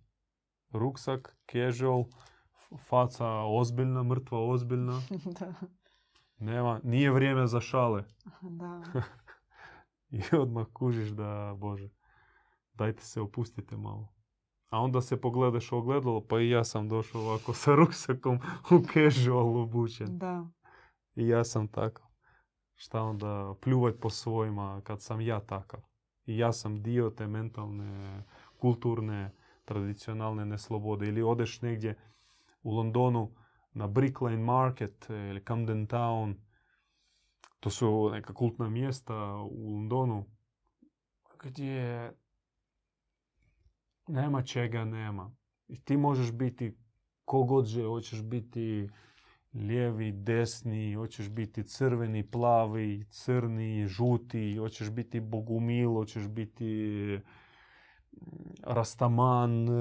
[0.74, 2.06] ruksak, casual,
[2.90, 5.02] faca ozbiljna, mrtva ozbiljna.
[5.40, 5.54] da.
[6.40, 8.04] Nema, nije vrijeme za šale.
[8.42, 8.84] Da.
[10.18, 11.90] I odmah kužiš da, Bože,
[12.74, 14.14] dajte se opustite malo.
[14.70, 18.40] A onda se pogledaš u ogledalo, pa i ja sam došao ovako sa ruksakom
[18.72, 20.18] u casual obučen.
[20.18, 20.48] Da.
[21.16, 22.06] I ja sam takav.
[22.76, 25.80] Šta onda pljuvaj po svojima kad sam ja takav.
[26.26, 28.24] I ja sam dio te mentalne,
[28.58, 29.32] kulturne,
[29.66, 31.08] tradicionalne neslobode.
[31.08, 31.96] Ili odeš negdje
[32.64, 33.36] u Londonu
[33.74, 36.36] na Brick Lane Market ili Camden Town.
[37.60, 40.26] To su neka kultna mjesta u Londonu
[41.44, 42.12] gdje
[44.08, 45.32] nema čega nema.
[45.68, 46.78] I ti možeš biti
[47.26, 48.90] kogod že, hoćeš biti
[49.54, 57.20] lijevi, desni, hoćeš biti crveni, plavi, crni, žuti, hoćeš biti bogumil, hoćeš biti
[58.64, 59.72] rastaman, e,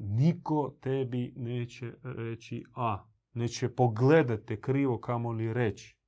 [0.00, 3.04] niko tebi neće reći a.
[3.32, 5.98] Neće pogledati krivo kamo li reći.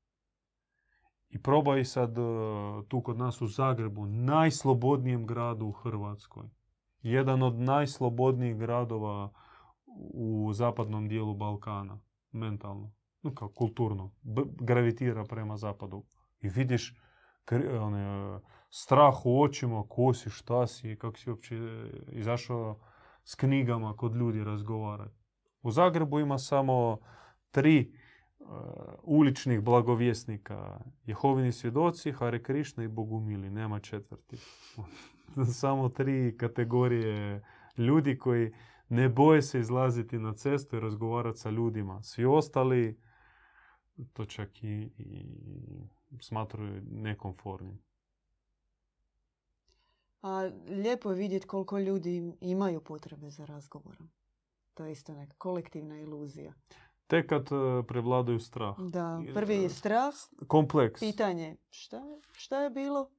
[1.29, 2.23] I probaj sad e,
[2.89, 6.49] tu kod nas u Zagrebu, najslobodnijem gradu u Hrvatskoj.
[7.03, 9.33] Jedan od najslobodnijih gradova
[10.15, 12.01] u zapadnom dijelu Balkana,
[12.33, 14.15] mentalno, no kao kulturno,
[14.61, 16.05] gravitira prema zapadu.
[16.41, 16.95] I vidiš
[17.81, 21.57] one, strah u očima, ko si, šta si, kako si uopće
[22.13, 22.79] izašao
[23.25, 25.15] s knjigama kod ljudi razgovarati.
[25.63, 26.99] U Zagrebu ima samo
[27.51, 27.93] tri
[28.39, 28.47] uh,
[29.03, 30.81] uličnih blagovjesnika.
[31.05, 33.51] Jehovini svjedoci, Hare Krišna i Bogumili.
[33.51, 34.37] Nema četvrti.
[35.61, 37.43] samo tri kategorije
[37.77, 38.53] ljudi koji
[38.89, 42.03] ne boje se izlaziti na cestu i razgovarati sa ljudima.
[42.03, 43.01] Svi ostali
[44.13, 45.25] to čak i, i
[46.21, 46.83] smatraju.
[50.27, 54.09] A lijepo je vidjeti koliko ljudi imaju potrebe za razgovorom.
[54.75, 56.53] To je isto neka kolektivna iluzija.
[57.07, 58.79] Tek kad e, prevladaju strah.
[58.79, 60.15] Da, prvi je strah.
[60.49, 61.01] Kompleks.
[61.01, 63.11] Pitanje šta, šta je bilo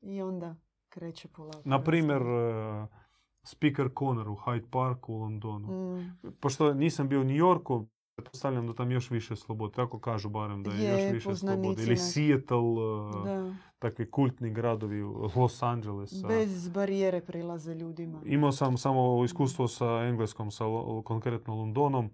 [0.00, 0.56] i onda
[0.88, 1.62] kreće polako.
[1.64, 2.94] Na primjer, raste.
[2.94, 3.04] e,
[3.42, 5.96] Speaker Corner u Hyde Parku u Londonu.
[5.96, 9.74] Mm, Pošto nisam bio u New Yorku, pretpostavljam da tam još više slobode.
[9.74, 11.82] Tako kažu barem da je, Je, još više slobode.
[11.82, 11.96] Ili.
[11.96, 13.54] Seattle, e, da.
[13.78, 15.02] takvi kultni gradovi,
[15.36, 16.22] Los Angeles.
[16.28, 18.20] Bez barijere prilaze ljudima.
[18.24, 20.64] Imao sam samo iskustvo sa engleskom, sa
[21.04, 22.10] konkretno Londonom.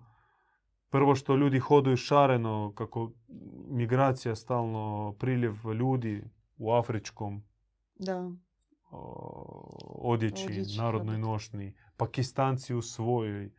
[0.88, 3.12] Prvo što ljudi hoduju šareno, kako
[3.68, 6.22] migracija stalno, priljev ljudi
[6.56, 7.42] u afričkom
[7.94, 8.30] Da.
[9.88, 13.50] odjeći, Odjeći, narodnoj nošnji, pakistanci u svojoj,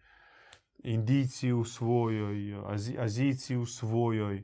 [0.83, 4.43] indijci u svojoj, Azi- azijci u svojoj,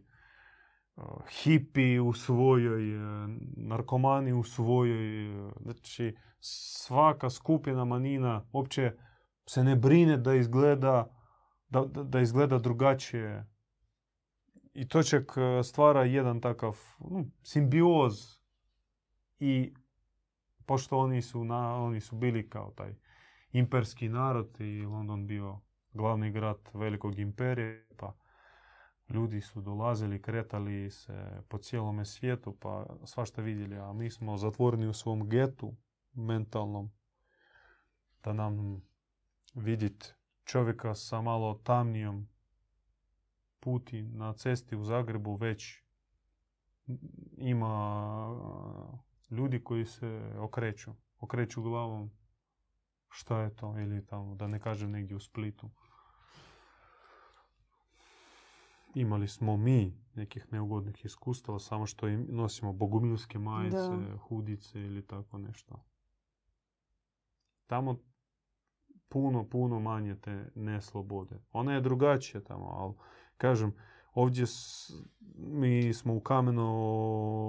[1.30, 5.48] hipi u svojoj, e, narkomani u svojoj.
[5.48, 8.94] e, Znači, svaka skupina manina uopće
[9.46, 11.16] se ne brine da izgleda,
[11.70, 13.48] da, da, da izgleda drugačije.
[14.74, 18.40] I to čak e, stvara jedan takav no, simbioz
[19.40, 19.74] i
[20.66, 22.96] pošto oni su, na, oni su bili kao taj
[23.52, 25.60] imperski narod i London bio
[25.94, 28.14] glavni grad velikog imperija, pa
[29.10, 34.88] ljudi su dolazili, kretali se po cijelome svijetu, pa svašta vidjeli, a mi smo zatvoreni
[34.88, 35.74] u svom getu
[36.14, 36.92] mentalnom,
[38.24, 38.82] da nam
[39.54, 42.28] vidjeti čovjeka sa malo tamnijom
[43.60, 45.84] puti na cesti u Zagrebu već
[47.38, 48.28] ima
[49.32, 52.12] ljudi koji se okreću, okreću glavom
[53.10, 55.70] šta je to ili tamo, da ne kažem negdje u Splitu.
[58.96, 64.18] Imali smo mi nekih neugodnih iskustava, samo što im nosimo bogumilske majice, Da.
[64.18, 65.84] hudice ili tako nešto.
[67.68, 68.00] Tamo
[69.10, 71.40] puno, puno manje te neslobode.
[71.52, 72.94] Ona je drugačija tamo, ali
[73.38, 73.74] kažem,
[74.14, 74.92] ovdje s-
[75.38, 76.72] mi smo u, kameno,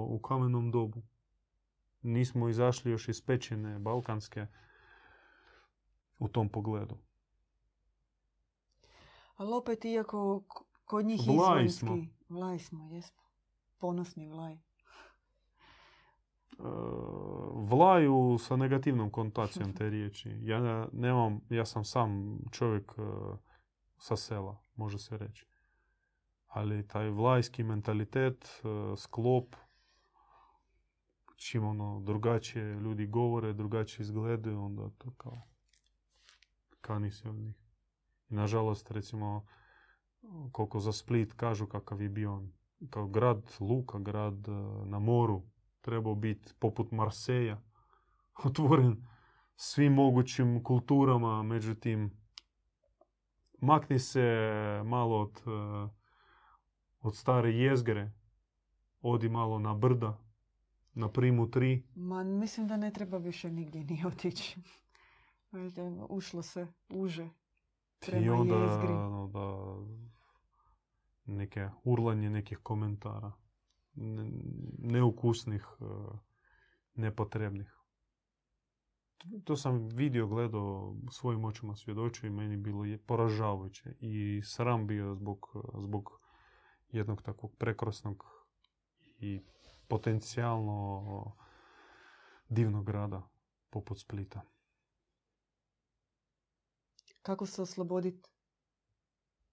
[0.05, 1.01] u kamenom dobu.
[2.01, 4.47] Nismo izašli još iz pećine balkanske
[6.19, 6.97] u tom pogledu.
[9.35, 10.43] Ali opet, iako
[10.85, 11.79] kod njih Vlaj izvanjski...
[11.79, 11.97] smo.
[12.29, 13.21] Vlaj smo, jesmo.
[13.77, 14.53] Ponosni vlaj.
[14.53, 14.59] E,
[17.53, 20.37] vlaju sa negativnom kontacijom te riječi.
[20.41, 23.01] Ja ne- nemam, ja sam sam čovjek e,
[23.97, 25.45] sa sela, može se reći.
[26.47, 29.55] Ali taj vlajski mentalitet, e, sklop,
[31.35, 35.48] čim ono drugačije ljudi govore, drugačije izgledaju, onda to kao
[36.89, 37.55] kani se od njih.
[38.29, 39.45] I nažalost, recimo,
[40.51, 42.51] koliko za Split kažu kakav je bio on
[42.89, 44.51] kao grad Luka, grad e,
[44.85, 45.41] na moru,
[45.81, 47.61] trebao biti poput Marseja,
[48.45, 49.07] otvoren
[49.55, 52.11] svim mogućim kulturama, međutim,
[53.61, 54.23] makni se
[54.85, 55.89] malo od, e,
[57.01, 58.11] od stare jezgre,
[59.01, 60.17] odi malo na brda,
[60.93, 64.61] na primu 3, Ma, mislim da ne treba više nigdje ni otići.
[65.51, 67.29] Valjda Ušlo se uže i
[68.05, 68.87] prema onda jezgri.
[68.87, 69.75] ono, da
[71.25, 73.31] neke urlanje nekih komentara,
[73.93, 74.31] ne-
[74.77, 75.83] neukusnih, e,
[76.93, 77.75] nepotrebnih.
[79.43, 85.15] To sam vidio, gledao, svojim očima svjedočio i meni bilo je poražavajuće i sram bio
[85.15, 86.21] zbog, zbog
[86.89, 88.23] jednog takvog prekrasnog
[89.19, 89.41] i
[89.87, 91.35] potencijalno
[92.49, 93.29] divnog grada
[93.69, 94.41] poput Splita.
[97.21, 98.29] Kako se osloboditi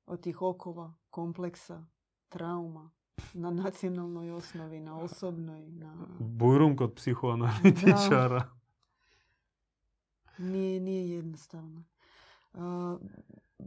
[0.07, 1.87] od tih okova, kompleksa,
[2.29, 2.91] trauma,
[3.35, 6.07] na nacionalnoj osnovi, na osobnoj, na...
[6.19, 8.51] Bujrum kod psihoanalitičara.
[10.39, 11.85] Nije, nije jednostavno.
[12.55, 12.97] A,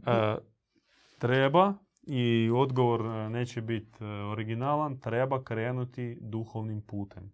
[0.06, 0.36] E,
[1.18, 7.32] treba i odgovor e, neće biti e, originalan, treba krenuti duhovnim putem.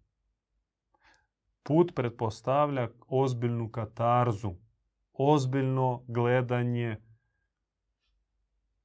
[1.62, 4.52] Put pretpostavlja ozbiljnu katarzu,
[5.18, 6.96] ozbiljno gledanje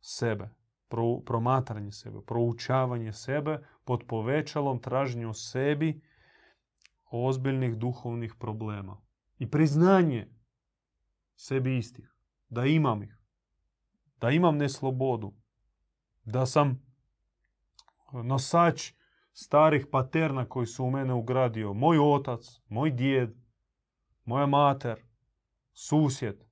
[0.02, 0.50] sebe,
[0.88, 6.02] pro, promatranje sebe, proučavanje sebe pod povećalom traženju sebi
[7.12, 9.02] ozbiljnih duhovnih problema.
[9.40, 10.28] I priznanje
[11.36, 12.16] sebi istih,
[12.50, 13.18] da imam ih,
[14.22, 15.34] da imam neslobodu,
[16.24, 16.82] da sam
[18.12, 18.94] nosač
[19.34, 23.36] starih paterna koji su u mene ugradio moj otac, moj djed,
[24.26, 25.11] moja mater,
[25.74, 26.44] susjed,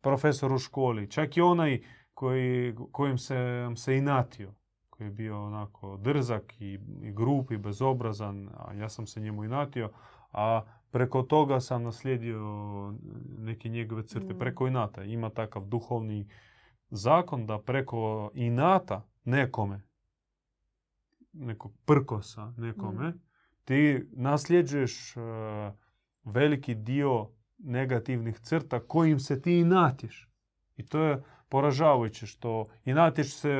[0.00, 1.82] profesor u školi, čak i onaj
[2.14, 3.36] koji, kojim se,
[3.76, 4.54] se inatio,
[4.90, 9.44] koji je bio onako drzak i, i grup i bezobrazan, a ja sam se njemu
[9.44, 9.90] inatio,
[10.32, 12.44] a preko toga sam naslijedio
[13.38, 14.38] neke njegove crte, Mm.
[14.38, 15.04] preko inata.
[15.04, 16.28] Ima takav duhovni
[16.90, 19.82] zakon da preko inata nekome,
[21.32, 23.20] nekog prkosa nekome, Mm.
[23.64, 25.20] ti nasljeđuješ e,
[26.24, 27.28] veliki dio
[27.64, 30.28] negativnih crta kojim se ti inatiš.
[30.76, 33.50] I to je poražavajuće što inatiš se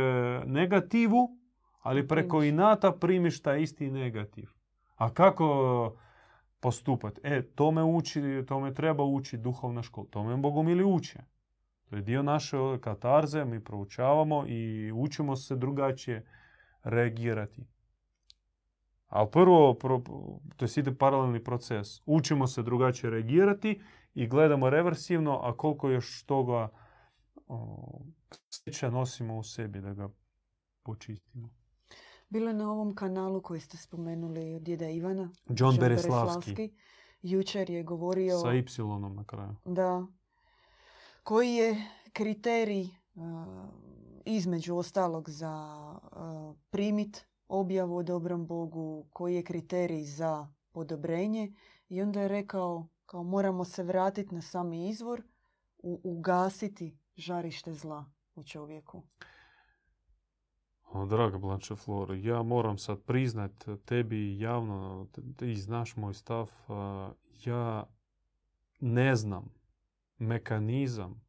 [0.46, 1.40] negativu,
[1.80, 4.48] ali preko inata primiš taj isti negativ.
[4.94, 5.96] A kako
[6.60, 7.20] postupati?
[7.24, 10.06] E, to me uči, to me treba učiti duhovna škola.
[10.10, 11.18] To me bogomili uče.
[11.90, 16.26] To je dio naše katarze, mi proučavamo i učimo se drugačije
[16.82, 17.66] reagirati.
[19.10, 20.02] Ali prvo, pro,
[20.56, 22.00] to je ide paralelni proces.
[22.06, 23.80] Učimo se drugačije reagirati
[24.14, 26.68] i gledamo reversivno, a koliko još toga
[27.46, 28.00] o,
[28.48, 30.08] sreća nosimo u sebi da ga
[30.82, 31.50] počistimo.
[32.28, 35.30] Bilo je na ovom kanalu koji ste spomenuli od djeda Ivana.
[35.48, 36.72] John Bereslavski.
[37.22, 38.64] Jučer je govorio Sa Y
[39.16, 39.56] na kraju.
[39.64, 40.06] da
[41.22, 41.76] koji je
[42.12, 42.82] kriterij
[43.14, 43.24] uh,
[44.24, 45.76] između ostalog za
[46.12, 51.52] uh, primit objavu o dobrom Bogu, koji je kriterij za odobrenje
[51.88, 55.22] i onda je rekao kao moramo se vratiti na sami izvor,
[55.78, 59.02] u, ugasiti žarište zla u čovjeku.
[60.92, 66.50] O, draga Blanche Flora, ja moram sad priznat tebi javno, ti znaš moj stav,
[67.44, 67.86] ja
[68.80, 69.54] ne znam
[70.18, 71.22] mekanizam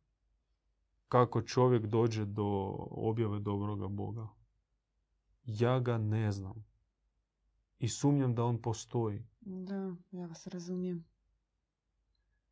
[1.07, 4.27] kako čovjek dođe do objave dobroga Boga.
[5.45, 6.65] Ja ga ne znam.
[7.79, 9.23] I sumnjam da on postoji.
[9.41, 11.05] Da, ja vas razumijem.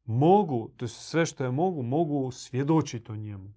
[0.05, 3.53] Mogu, to je sve što ja mogu, mogu svjedočiti o njemu.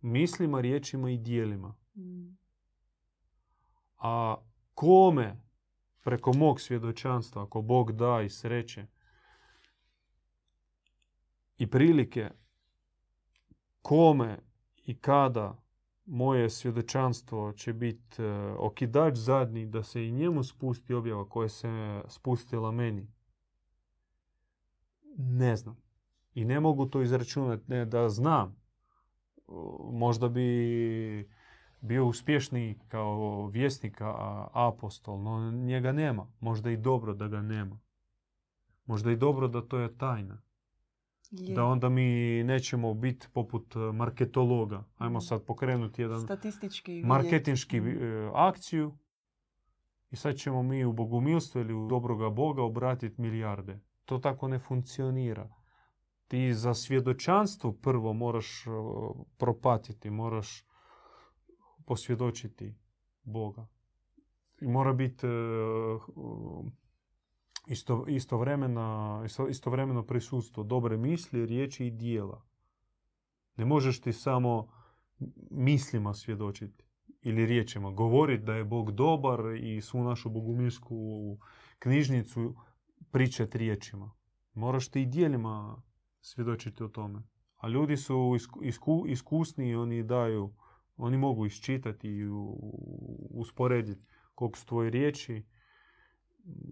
[0.00, 1.74] Mislima, riječima i dijelima.
[1.96, 2.38] Mm.
[3.98, 4.36] A
[4.74, 5.40] kome
[6.02, 8.86] preko mog svjedočanstva, ako Bog da i sreće
[11.58, 12.30] i prilike,
[13.82, 14.38] kome
[14.84, 15.63] i kada
[16.06, 18.26] moje svjedočanstvo će biti e,
[18.58, 23.06] okidač zadnji da se i njemu spusti objava koja se spustila meni.
[25.16, 25.76] Ne znam.
[26.34, 27.64] I ne mogu to izračunati.
[27.68, 28.56] Ne da znam.
[29.92, 31.28] Možda bi
[31.80, 36.26] bio uspješniji kao vjesnik, a- apostol, no njega nema.
[36.40, 37.78] Možda i dobro da ga nema.
[38.86, 40.42] Možda i dobro da to je tajna.
[41.30, 41.54] Je.
[41.54, 42.02] Da onda mi
[42.44, 44.84] nećemo biti poput e, marketologa.
[44.96, 45.20] Ajmo Mm.
[45.20, 47.86] sad pokrenuti jedan Statistički marketinški Mm.
[47.88, 48.98] e, akciju
[50.10, 53.80] i sad ćemo mi u bogumilstvu ili u dobroga Boga obratiti milijarde.
[54.04, 55.50] To tako ne funkcionira.
[56.28, 58.70] Ti za svjedočanstvo prvo moraš e,
[59.36, 60.64] propatiti, moraš
[61.86, 62.74] posvjedočiti
[63.22, 63.66] Boga.
[64.60, 65.26] I mora biti
[67.66, 72.42] isto, istovremeno, isto- istovremeno prisustvo dobre misli, riječi i dijela.
[73.56, 74.68] Ne možeš ti samo
[75.50, 76.84] mislima svjedočiti
[77.22, 77.90] ili riječima.
[77.90, 80.96] Govoriti da je Bog dobar i svu našu bogumilsku
[81.78, 82.54] knjižnicu
[83.10, 84.10] pričati riječima.
[84.54, 85.82] Moraš ti i dijelima
[86.20, 87.22] svjedočiti o tome.
[87.56, 90.54] A ljudi su isku- isku- iskusni oni daju,
[90.96, 92.28] oni mogu isčitati i
[93.30, 94.04] usporediti
[94.34, 95.42] koliko su tvoje riječi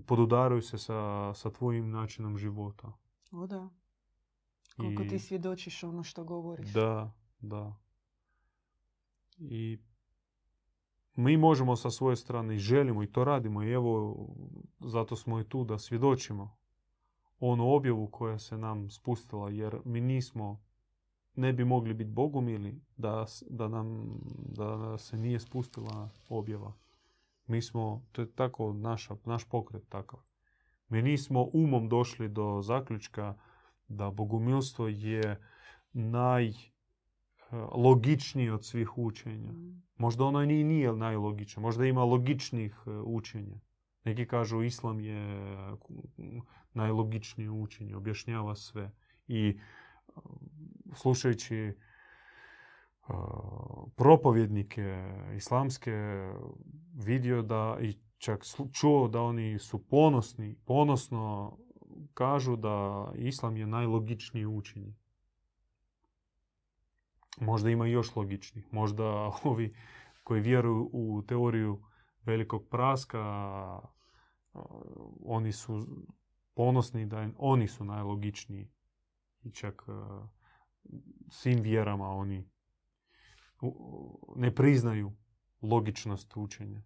[0.06, 2.92] podudaraju se sa, sa tvojim načinom života.
[3.32, 3.68] O da.
[4.76, 6.72] Koliko I- ti svjedočiš ono što govoriš.
[6.72, 7.76] Da, da.
[9.38, 9.78] I
[11.14, 14.16] mi možemo sa svoje strane i želimo i to radimo i evo
[14.80, 16.56] zato smo i tu da svjedočimo
[17.40, 20.60] onu objavu koja se nam spustila jer mi nismo
[21.34, 24.18] ne bi mogli biti bogumili da, da nam
[24.48, 26.72] da se nije spustila objava.
[27.52, 30.20] Mi smo, to je tako naša, naš pokret takav.
[30.88, 33.34] Mi nismo umom došli do zaključka
[33.88, 35.40] da bogumilstvo je
[35.92, 39.52] najlogičnije od svih učenja.
[39.52, 39.82] Mm.
[39.96, 43.56] Možda ono ni nije najlogično, možda ima logičnijih e, učenja.
[44.04, 45.46] Neki kažu islam je
[46.18, 46.38] mm,
[46.72, 48.92] najlogičnije učenje, objašnjava sve.
[49.28, 49.58] I
[50.94, 51.74] slušajući
[53.96, 55.92] propovjednike islamske
[56.94, 61.58] vidio da i čak čuo da oni su ponosni, ponosno
[62.14, 64.94] kažu da islam je najlogičnije učenje.
[67.40, 68.72] Možda ima još logičnijih.
[68.72, 69.04] Možda
[69.44, 69.74] ovi
[70.24, 71.82] koji vjeruju u teoriju
[72.24, 73.22] velikog praska,
[75.24, 75.86] oni su
[76.54, 78.70] ponosni da oni su najlogičniji.
[79.42, 79.82] I čak
[81.28, 82.48] svim vjerama oni
[84.36, 85.12] ne priznaju
[85.62, 86.82] logičnost učenja.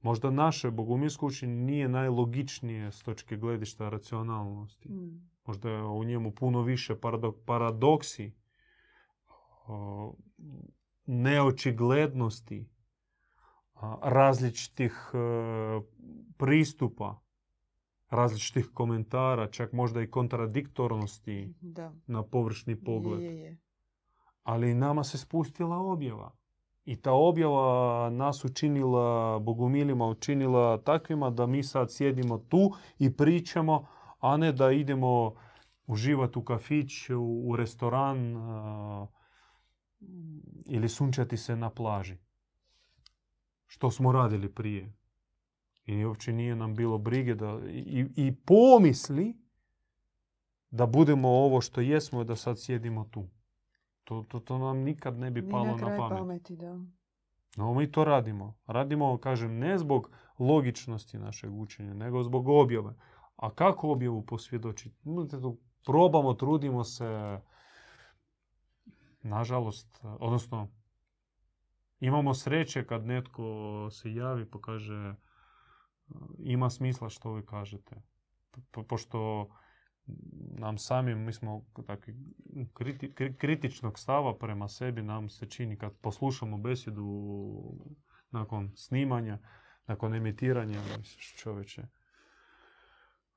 [0.00, 4.88] Možda naše bogumilsko učenje nije najlogičnije s točke gledišta racionalnosti.
[4.88, 5.30] Mm.
[5.46, 8.32] Možda je u njemu puno više parado- paradoksi,
[11.06, 12.68] neočiglednosti,
[14.02, 15.18] različitih e,
[16.36, 17.20] pristupa,
[18.10, 21.92] različitih komentara, čak možda i kontradiktornosti Da.
[22.06, 23.20] na površni pogled.
[23.20, 23.58] Je, je.
[24.50, 26.32] Ali nama se spustila objava.
[26.84, 33.86] I ta objava nas učinila bogumilima, učinila takvima da mi sad sjedimo tu i pričamo,
[34.20, 35.34] a ne da idemo
[35.86, 38.36] uživati u kafić, u, u restoran
[40.66, 42.16] ili sunčati se na plaži.
[43.66, 44.92] Što smo radili prije.
[45.86, 49.36] I uopće nije nam bilo brige da i, i pomisli
[50.70, 53.28] da budemo ovo što jesmo i da sad sjedimo tu.
[54.10, 56.18] To, to, to nam nikad ne bi Ni palo na na, kraj pamet.
[56.18, 56.78] pameti, da.
[57.56, 58.56] No mi to radimo.
[58.66, 60.08] Radimo, kažem, ne zbog
[60.38, 62.94] logičnosti našeg učenja, nego zbog objave.
[63.36, 64.96] A kako objavu posvjedočiti?
[65.84, 67.40] Probamo, trudimo se.
[69.22, 70.68] Nažalost, odnosno,
[72.00, 73.44] imamo sreće kad netko
[73.90, 75.14] se javi pa kaže
[76.38, 78.02] ima smisla što vi kažete.
[78.70, 79.48] Po- Pošto
[80.58, 82.14] nam samim, mi smo takvi
[82.74, 87.30] kriti- kri- kritičnog stava prema sebi, nam se čini kad poslušamo besjedu
[88.30, 89.38] nakon snimanja,
[89.86, 91.82] nakon emitiranja, misliš čovječe,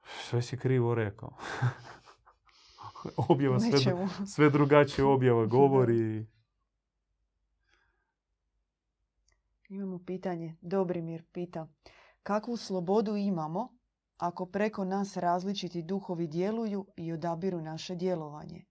[0.05, 1.37] sve si krivo rekao.
[3.29, 6.25] Objava sve, sve drugačije objava govori.
[9.69, 10.55] Imamo pitanje.
[10.61, 11.67] Dobrimir pita.
[12.23, 13.77] Kakvu slobodu imamo
[14.23, 18.65] ako preko nas različiti duhovi djeluju i odabiru naše djelovanje?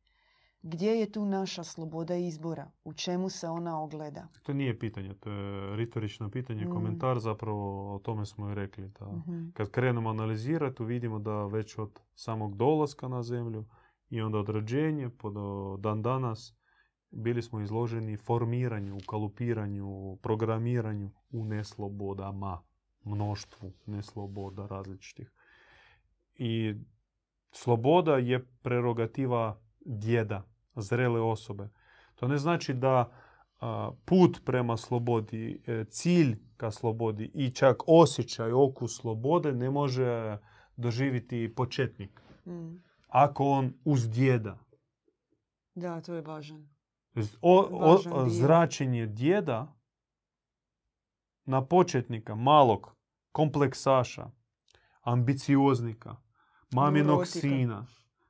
[0.63, 2.71] Gdje je tu naša sloboda izbora?
[2.85, 4.29] U čemu se ona ogleda?
[4.43, 6.71] To nije pitanje, to je retorično pitanje, Mm.
[6.71, 8.89] komentar zapravo o tome smo i rekli.
[8.89, 9.49] Da Mhm.
[9.55, 13.65] Kad krenemo analizirati, vidimo da već od samog dolaska na zemlju
[14.11, 16.55] i onda od rođenja pa do dan danas
[17.11, 22.63] bili smo izloženi formiranju, kalupiranju, programiranju u neslobodama,
[23.05, 25.33] mnoštvu nesloboda različitih.
[26.35, 26.75] I
[27.53, 30.43] sloboda je prerogativa djeda,
[30.75, 31.69] zrele osobe.
[32.15, 33.13] To ne znači da
[34.05, 40.39] put prema slobodi, e, cilj ka slobodi i čak osjećaj, okus slobode ne može
[40.77, 42.23] doživjeti početnik.
[42.47, 42.83] Mm.
[43.09, 44.59] Ako on uz djeda.
[45.75, 46.69] Da, to je važan.
[47.43, 47.69] O,
[48.13, 49.75] o- zračenje djeda
[51.45, 52.97] na početnika, malog,
[53.33, 54.31] kompleksaša,
[55.03, 56.17] ambicioznika,
[56.71, 57.41] maminog Neurotika.
[57.41, 57.87] sina,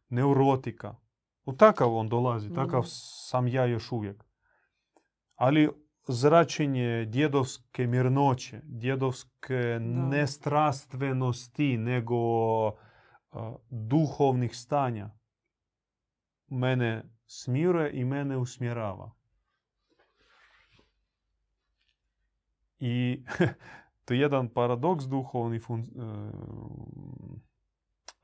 [0.09, 0.95] neurotika.
[1.45, 2.89] U takav on dolazi, takav Mhm.
[3.20, 4.25] sam ja još uvijek.
[5.35, 5.70] Ali
[6.05, 12.16] zračenje djedovske mirnoće, djedovske nestrastvenosti, nego
[12.68, 12.73] a,
[13.70, 15.11] duhovnih stanja,
[16.47, 19.11] mene smiruje i mene usmjerava.
[22.79, 23.25] I
[24.05, 25.86] to je jedan paradoks duhovni fun, e,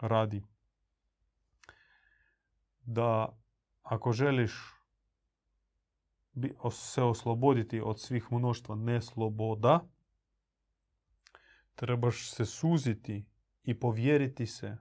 [0.01, 0.43] radi.
[2.81, 3.39] Da
[3.83, 4.53] ako želiš
[6.71, 9.81] se osloboditi od svih mnoštva nesloboda,
[11.75, 13.27] trebaš se suziti
[13.63, 14.77] i povjeriti se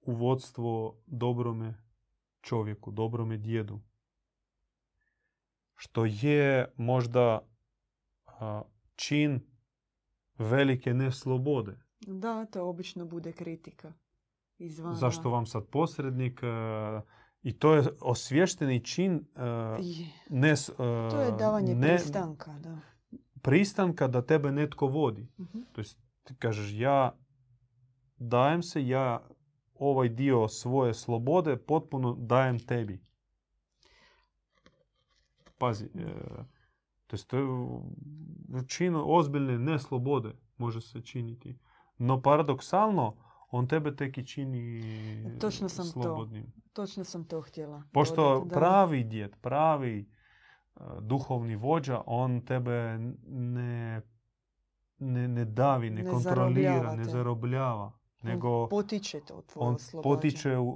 [0.00, 1.74] u vodstvo dobrome
[2.40, 3.80] čovjeku, dobrome djedu.
[5.74, 7.48] Što je možda
[8.96, 9.40] čin
[10.38, 11.78] velike neslobode.
[12.00, 13.92] Da, to obično bude kritika.
[14.58, 14.94] Izvana.
[14.94, 16.40] Zašto vam sad posrednik?
[16.42, 16.46] e,
[17.42, 19.40] I to je osvješteni čin e,
[20.30, 20.64] ne, e,
[21.10, 22.78] To je davanje ne- pristanka, da.
[23.42, 25.28] pristanka da tebe netko vodi.
[25.38, 25.58] Mhm.
[25.72, 27.18] To jest ti kažeš ja
[28.18, 29.28] dajem se, ja
[29.74, 33.00] ovaj dio svoje slobode potpuno dajem tebi.
[35.58, 35.88] Pazi,
[37.06, 37.82] to jest to je u-
[38.66, 41.58] čin ozbiljne neslobode može se činiti.
[41.98, 43.16] No paradoksalno,
[43.50, 44.82] on tebe tek i čini
[45.40, 46.52] Točno sam to slobodnim.
[46.72, 47.82] Točno sam to htjela.
[47.92, 48.54] Pošto dodat, da.
[48.54, 54.02] pravi djed, pravi e, duhovni vođa, on tebe ne,
[54.98, 59.74] ne, ne davi, ne, Ne kontrolira, zarobljava ne zarobljava, On nego potiče to tvoje on
[59.74, 60.14] oslobađanje.
[60.14, 60.70] potiče u,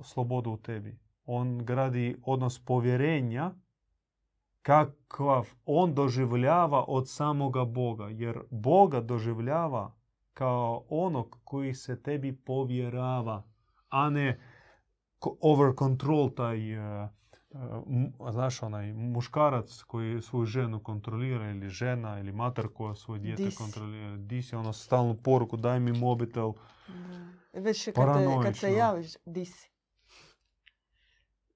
[0.00, 0.98] e, slobodu u tebi.
[1.24, 3.54] On gradi odnos povjerenja
[4.62, 8.08] kakav on doživljava od samoga Boga.
[8.08, 9.94] Jer Boga doživljava
[10.34, 13.42] kao onog koji se tebi povjerava,
[13.88, 14.40] a ne
[15.40, 17.08] over control taj e, e,
[18.30, 23.50] znaš onaj muškarac koji svoju ženu kontrolira ili žena ili mater koja svoje dijete Di
[23.50, 23.56] si?
[23.56, 24.16] kontrolira.
[24.16, 26.52] Di si ono stalnu poruku daj mi mobitel.
[26.88, 27.60] Da.
[27.60, 29.71] Već kad, te, kad se javiš, di si?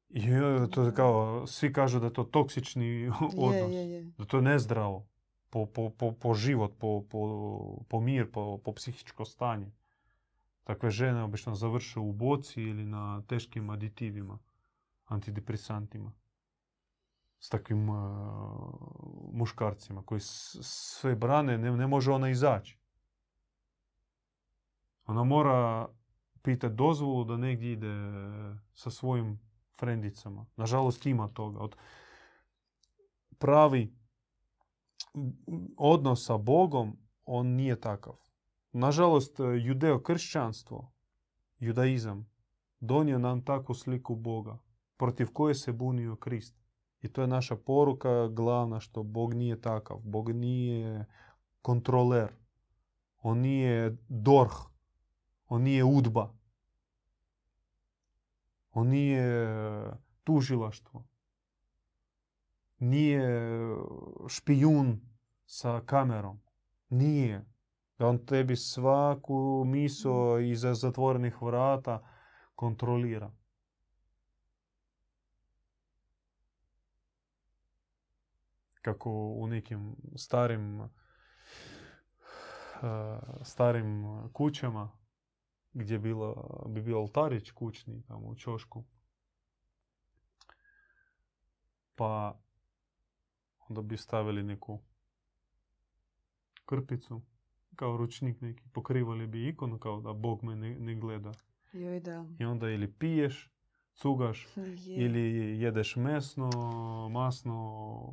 [0.09, 3.73] I e, to je kao, svi kažu da je to toksični odnos.
[3.73, 4.13] Je, je, je.
[4.19, 5.07] Da to je nezdravo.
[5.51, 6.73] po, po, po, po život,
[7.89, 9.73] po, mir, po, po psihičko stanje.
[10.65, 14.39] Takve žene obično završe u boci ili na teškim aditivima,
[15.05, 16.13] antidepresantima.
[17.39, 17.97] S takvim uh,
[19.33, 22.79] muškarcima koji sve brane, ne, ne može ona izaći.
[25.07, 25.89] Ona mora
[26.43, 27.95] pitati dozvolu da negdje ide
[28.75, 29.46] sa svojim
[29.79, 30.47] frendicama.
[30.57, 31.59] Nažalost ima toga.
[31.59, 31.77] Od
[33.39, 33.95] pravi
[35.77, 38.15] odnos sa Bogom, on nije takav.
[38.73, 40.93] Nažalost, judeo-kršćanstvo,
[41.59, 42.31] judaizam,
[42.81, 44.59] donio nam takvu sliku Boga,
[44.97, 46.57] protiv koje se bunio Krist.
[47.03, 49.99] I to je naša poruka glavna, što Bog nije takav.
[49.99, 51.05] Bog nije
[51.63, 52.33] kontroler.
[53.23, 54.57] On nije dorh.
[55.49, 56.36] On nije udba.
[58.77, 59.49] On nije
[60.25, 61.05] tužilaštvo.
[62.79, 63.29] Nije
[64.29, 65.01] špijun
[65.47, 66.41] sa kamerom.
[66.89, 67.45] Nije.
[67.99, 72.09] Da on tebi svaku miso iza zatvorenih vrata
[72.55, 73.33] kontrolira.
[78.83, 80.89] Kako u nekim starim uh,
[83.43, 85.06] starim kućama
[85.77, 86.35] gdje bilo,
[86.69, 88.85] bi bio oltarić kućni tamo u čošku.
[91.95, 92.41] Pa
[93.69, 94.79] onda bi stavili neku
[96.65, 97.23] krpicu
[97.77, 101.33] kao ručnik neki, pokrivali bi ikonu kao da Bog me ne, ne gleda.
[101.73, 102.27] Joj da.
[102.39, 103.51] I onda ili piješ,
[103.95, 105.05] cugaš, Je.
[105.05, 105.21] ili
[105.61, 106.51] jedeš mesno,
[107.13, 107.55] masno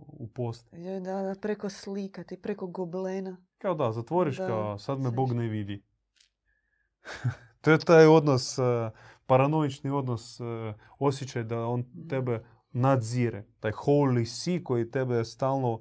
[0.07, 0.73] u post.
[0.73, 3.37] Joj da, da, preko slika ti, preko goblena.
[3.57, 5.83] Kao da, zatvoriš Da, kao sad me Bog ne vidi.
[7.63, 8.91] to je taj odnos, eh,
[9.25, 12.07] paranoični odnos, eh, osjećaj da on Mhm.
[12.07, 13.45] tebe nadzire.
[13.59, 15.79] Taj holy see koji tebe stalno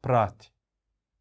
[0.00, 0.52] prati.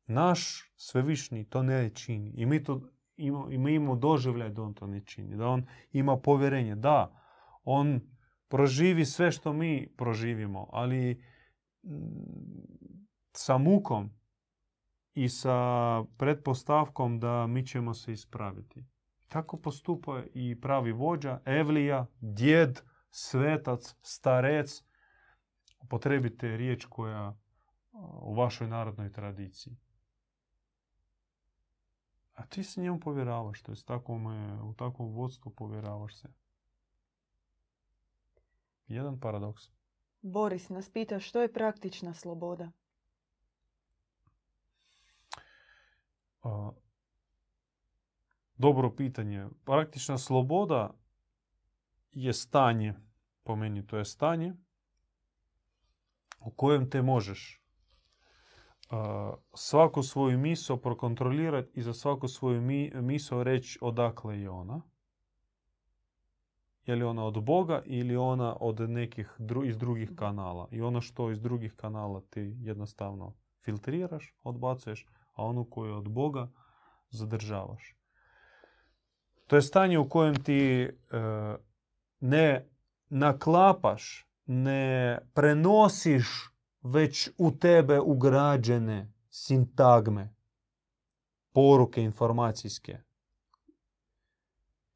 [0.06, 2.34] Naš svevišnji to ne čini.
[2.38, 2.82] I mi, to,
[3.16, 5.36] ima, i mi imamo doživljaj da on to ne čini.
[5.36, 6.76] Da on ima povjerenje.
[6.76, 7.22] Da,
[7.64, 8.02] on
[8.48, 11.24] proživi sve što mi proživimo, ali
[11.84, 11.90] mm,
[13.32, 14.10] sa mukom
[15.14, 15.58] i sa
[16.18, 18.84] pretpostavkom da mi ćemo se ispraviti.
[19.34, 24.84] Tako postupa i pravi vođa, Evlija, djed, svetac, starec.
[25.80, 27.36] Upotrebite riječ koja
[28.22, 29.78] u vašoj narodnoj tradiciji.
[32.34, 36.28] A ti se njemu povjeravaš, to jest takvome, u takvom vodstvu povjeravaš se.
[38.88, 39.64] Jedan paradoks.
[40.22, 42.72] Boris nas pita što je praktična sloboda.
[48.58, 49.48] Dobro pitanje.
[49.66, 50.94] Praktična sloboda
[52.12, 52.94] je stanje,
[53.44, 54.54] po meni to je stanje
[56.40, 57.64] u kojem te možeš
[59.54, 64.82] svaku svoju misao prokontrolirati i za svaku svoju mi, misao reći odakle je ona.
[66.86, 70.68] Je li ona od Boga ili ona od nekih dru- iz drugih kanala.
[70.72, 76.10] I ono što iz drugih kanala ti jednostavno filtriraš, odbacuješ, a onu koju je od
[76.10, 76.52] Boga
[77.10, 77.96] zadržavaš.
[79.48, 80.90] To je stanje u kojem ti e,
[82.20, 82.70] ne
[83.10, 86.28] naklapaš, ne prenosiš
[86.82, 90.36] već u tebe ugrađene sintagme,
[91.52, 92.98] poruke informacijske,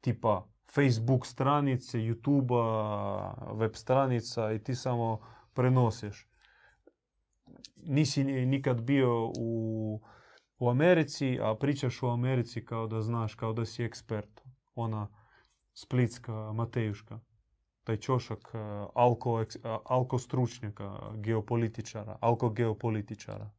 [0.00, 2.52] tipa Facebook stranice, YouTube,
[3.58, 5.20] web stranica i ti samo
[5.54, 6.28] prenosiš.
[7.76, 10.00] Nisi ni- nikad bio u,
[10.58, 14.40] u Americi, a pričaš u Americi kao da znaš, kao da si ekspert.
[14.74, 15.08] Ona
[15.74, 17.20] splitska Matejuška.
[17.84, 18.58] Taj čošak eh,
[18.94, 23.50] alko, a, alko stručnjaka, geopolitičara, alko geopolitičara.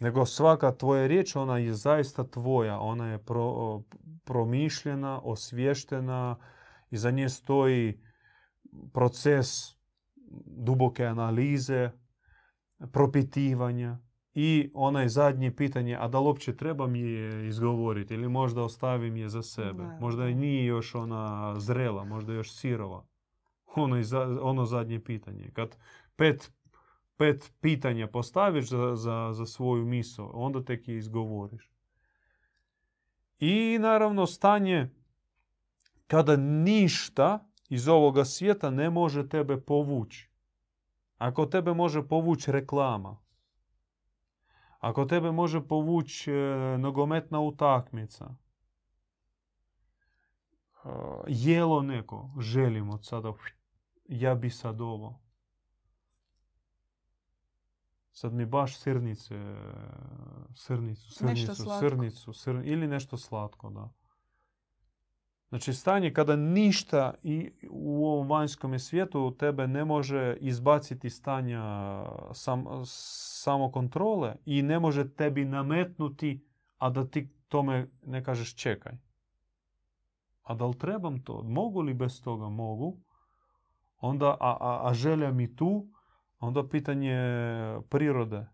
[0.00, 2.78] Nego svaka tvoja riječ, ona je zaista tvoja.
[2.78, 3.24] Ona je
[4.24, 6.36] promišljena, osvještena.
[6.90, 8.00] Iza nje stoji
[8.92, 9.76] proces
[10.46, 11.90] duboke analize,
[12.92, 13.98] propitivanja
[14.42, 19.28] i onaj zadnje pitanje, a da li uopće trebam je izgovoriti ili možda ostavim je
[19.28, 19.82] za sebe.
[19.82, 20.30] Da, možda da.
[20.30, 23.06] nije još ona zrela, možda još sirova.
[23.76, 23.96] Ono,
[24.42, 25.50] ono zadnje pitanje.
[25.52, 25.76] Kad
[26.16, 26.52] pet,
[27.16, 31.70] pet pitanja postaviš za, za, za svoju misao, onda tek je izgovoriš.
[33.38, 34.90] I naravno stanje
[36.06, 40.30] kada ništa iz ovoga svijeta ne može tebe povući.
[41.18, 43.16] Ako tebe može povući reklama,
[44.80, 48.34] ako tebe može povući e, nogometna utakmica,
[50.84, 50.88] e,
[51.28, 53.32] jelo neko, želim od sada,
[54.08, 55.20] ja bi sad ovo.
[58.12, 59.34] sad mi baš sirnice,
[60.54, 61.80] sirnicu, Nešto sirnicu, slatko.
[61.80, 63.88] sirnicu, sir- ili nešto slatko, da.
[65.50, 71.62] Znači stanje kada ništa i u ovom vanjskom svijetu tebe ne može izbaciti stanja
[72.32, 76.46] sam, samokontrole i ne može tebi nametnuti,
[76.78, 78.92] a da ti tome ne kažeš čekaj.
[80.42, 81.42] A da li trebam to?
[81.42, 82.48] Mogu li bez toga?
[82.48, 83.00] Mogu.
[83.96, 85.88] Onda, a, a, a želja mi tu,
[86.38, 87.18] onda pitanje
[87.88, 88.46] prirode.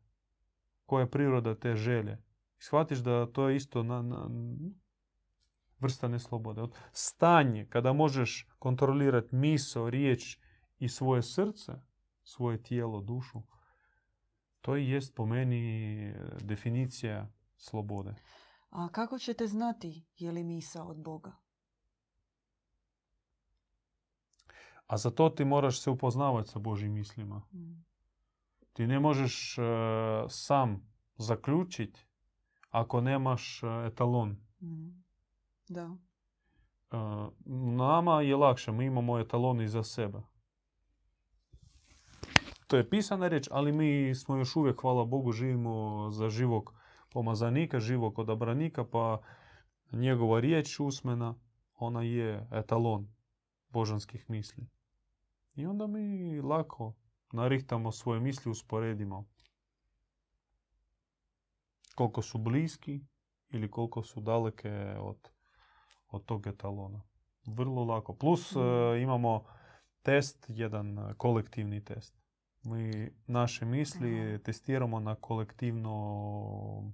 [0.87, 2.23] Koja je priroda te želje?
[2.59, 4.29] Shvatiš da to je isto na, na,
[5.81, 6.63] vrsta neslobode.
[6.63, 10.39] Od stanje kada možeš kontrolirati misao, riječ
[10.79, 11.73] i svoje srce,
[12.23, 13.43] svoje tijelo, dušu,
[14.61, 18.15] to i jest po meni definicija slobode.
[18.71, 21.37] A kako ćete znati je li misao od Boga?
[24.87, 27.43] A za to ti moraš se upoznavati sa Božjim mislima.
[27.53, 27.85] Mm.
[28.73, 29.63] Ti ne možeš e,
[30.29, 32.07] sam zaključiti
[32.71, 34.37] ako nemaš e, etalon.
[34.63, 35.06] Mm.
[35.69, 35.97] Da.
[37.77, 40.19] Nama je lakše, mi imamo etalon iza sebe.
[42.67, 46.73] To je pisana riječ, ali mi smo još uvijek, hvala Bogu, živimo za živog
[47.11, 49.21] pomazanika, živog odabranika, pa
[49.93, 51.35] njegova riječ usmena,
[51.75, 53.09] ona je etalon
[53.69, 54.67] božanskih misli.
[55.55, 56.95] I onda mi lako
[57.33, 59.27] narihtamo svoje misli, usporedimo
[61.95, 63.01] koliko su bliski
[63.49, 65.31] ili koliko su daleke od,
[66.09, 67.01] od tog etalona.
[67.47, 68.15] Vrlo lako.
[68.15, 68.61] Plus Mm.
[68.61, 69.45] e, imamo
[70.03, 72.15] test, jedan e, kolektivni test.
[72.63, 74.39] Mi naše misli Aha.
[74.39, 76.93] testiramo na kolektivno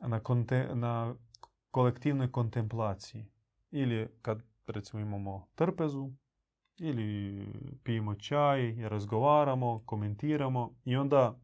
[0.00, 1.14] na, konte, na
[1.70, 3.26] kolektivnoj kontemplaciji.
[3.70, 6.10] Ili kad recimo imamo trpezu,
[6.78, 7.46] ili
[7.84, 11.38] pijemo čaj, razgovaramo, komentiramo i onda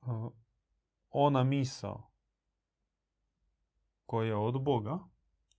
[0.00, 0.32] uh,
[1.10, 2.09] ona misao
[4.10, 4.98] koja je od Boga,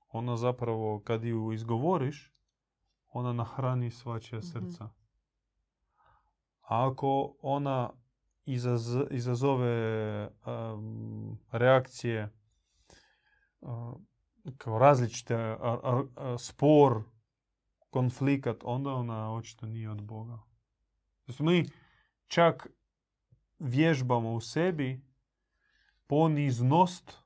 [0.10, 2.34] ona zapravo kad ju izgovoriš,
[3.08, 4.47] ona nahrani svačija Mhm.
[4.47, 4.89] srca.
[6.62, 7.89] A ako ona
[8.45, 9.76] izaz, izazove
[10.28, 12.30] um, reakcije
[14.58, 17.04] kao različite a- a- a- spor,
[17.89, 20.39] konflikat, onda ona očito nije od Boga.
[21.26, 21.66] Znači, mi
[22.28, 22.68] čak
[23.60, 25.06] vježbamo u sebi
[26.08, 27.20] poniznost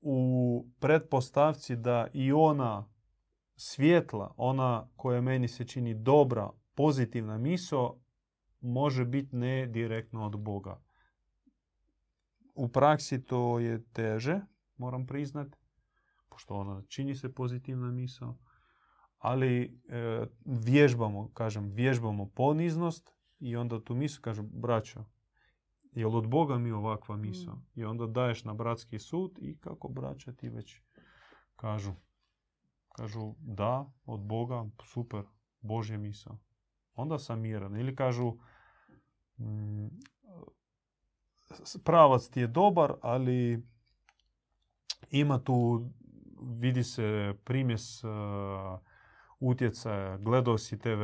[0.00, 2.88] u pretpostavci da i ona
[3.56, 8.00] svjetla, ona koja meni se čini dobra, pozitivna misao,
[8.60, 10.80] može biti ne direktno od Boga.
[12.54, 14.40] U praksi to je teže,
[14.76, 15.56] moram priznat,
[16.28, 18.36] pošto ona čini se pozitivna misao,
[19.18, 25.04] ali e, vježbamo, kažem, vježbamo poniznost i onda tu misao, kažem, braćo,
[25.96, 27.54] jel od Boga mi ovakva misao?
[27.54, 27.64] Mm.
[27.74, 30.80] I onda daješ na bratski sud i kako braća ti već
[31.56, 31.92] kažu.
[32.88, 35.22] Kažu da, od Boga, super,
[35.60, 36.38] Božja misao.
[36.94, 37.76] Onda sam miran.
[37.76, 38.32] Ili kažu
[39.38, 39.86] mm,
[41.64, 43.66] s- pravac ti je dobar, ali
[45.10, 45.88] ima tu,
[46.42, 48.10] vidi se primjes uh,
[49.40, 50.16] utjecaja.
[50.16, 51.00] Gledao si TV,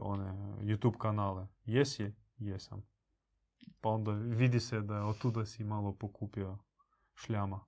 [0.00, 1.46] one, YouTube kanale.
[1.64, 2.12] Jesi?
[2.38, 2.82] Jesam.
[3.82, 6.58] Pa onda vidi se da od tuda si malo pokupio
[7.14, 7.60] šljama.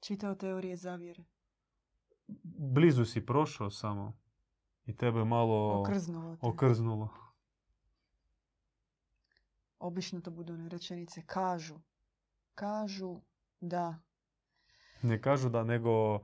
[0.00, 1.24] Čitao teorije zavjere.
[2.72, 4.18] Blizu si prošao samo
[4.86, 6.46] i tebe malo Okrznulo te.
[6.46, 7.08] okrznulo.
[9.78, 11.22] Obično to budu one rečenice.
[11.26, 11.74] Kažu.
[12.54, 13.20] Kažu
[13.60, 13.98] da.
[15.02, 16.20] Ne kažu da, nego e,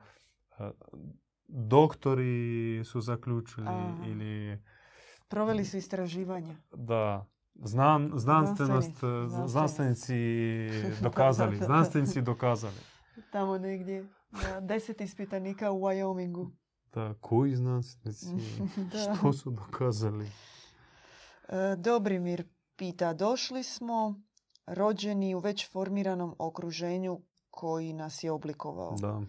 [1.49, 2.35] doktori
[2.85, 3.67] su zaključili
[4.07, 4.63] ili
[5.29, 6.57] Proveli su istraživanja.
[6.71, 7.27] da
[7.65, 10.15] znan, znanstvenost, Znanstvenici, e, znanstvenici
[11.03, 12.81] dokazali, znanstvenici dokazali.
[13.33, 14.07] Tamo negdje.
[14.31, 16.51] Na deset ispitanika u Wyomingu.
[16.93, 18.27] Da, koji znanstvenici?
[18.93, 19.15] Da.
[19.15, 20.31] Što su dokazali?
[21.49, 24.21] E, Dobrimir pita, došli smo
[24.67, 28.97] rođeni u već formiranom okruženju koji nas je oblikovao.
[29.01, 29.23] Da.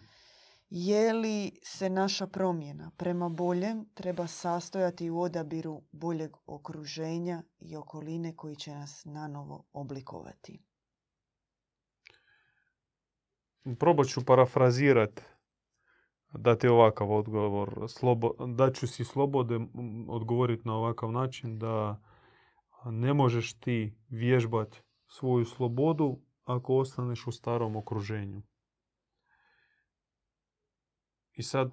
[0.70, 8.36] Je li se naša promjena prema boljem treba sastojati u odabiru boljeg okruženja i okoline
[8.36, 10.63] koji će nas nanovo oblikovati?
[13.80, 15.22] Probat ću parafrazirat,
[16.34, 17.86] dati ovakav odgovor.
[17.88, 19.59] Slobo, daću si slobode
[20.07, 22.01] odgovoriti na ovakav način da
[22.86, 28.41] ne možeš ti vježbati svoju slobodu ako ostaneš u starom okruženju.
[31.40, 31.72] I sad,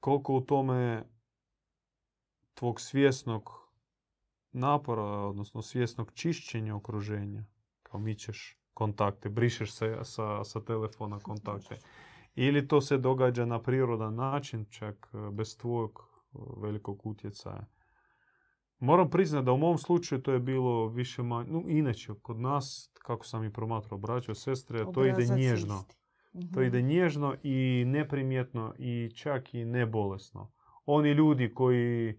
[0.00, 1.04] koliko u tome
[2.54, 3.50] tvog svjesnog
[4.52, 7.44] napora, odnosno svjesnog čišćenja okruženja,
[7.82, 11.78] kao mičeš kontakte, brišeš se sa, sa telefona kontakte.
[12.34, 17.66] Ili to se događa na prirodan način, čak e, bez tvojeg e, velikog utjecaja.
[18.78, 22.90] Moram priznati da u mom slučaju to je bilo više manje, no, inače kod nas,
[22.94, 25.74] kako sam i promatrao braćo, sestre, to ide Obrazac nježno.
[25.74, 25.98] isti.
[26.44, 26.62] To Mhm.
[26.62, 30.50] ide nježno i neprimjetno i čak i nebolesno.
[30.86, 32.18] Oni ljudi koji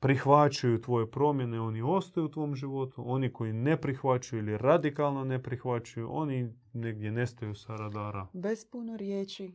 [0.00, 3.02] prihvaćaju tvoje promjene, oni ostaju u tvom životu.
[3.06, 8.26] Oni koji ne prihvaćaju ili radikalno ne prihvaćaju, oni negdje nestaju sa radara.
[8.34, 9.52] Bez puno riječi,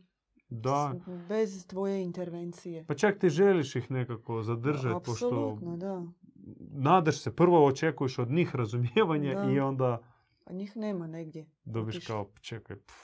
[0.50, 0.94] Da,
[1.28, 2.84] bez tvoje intervencije.
[2.86, 6.02] pa čak ti želiš ih nekako zadržati, pošto Apsolutno, da.
[6.72, 9.50] nadaš se, prvo očekuješ od njih razumijevanje Da.
[9.50, 10.02] i onda
[10.44, 11.46] A njih nema negdje.
[11.64, 12.06] dobiš Otišli.
[12.06, 12.94] kao, čekaj, pf,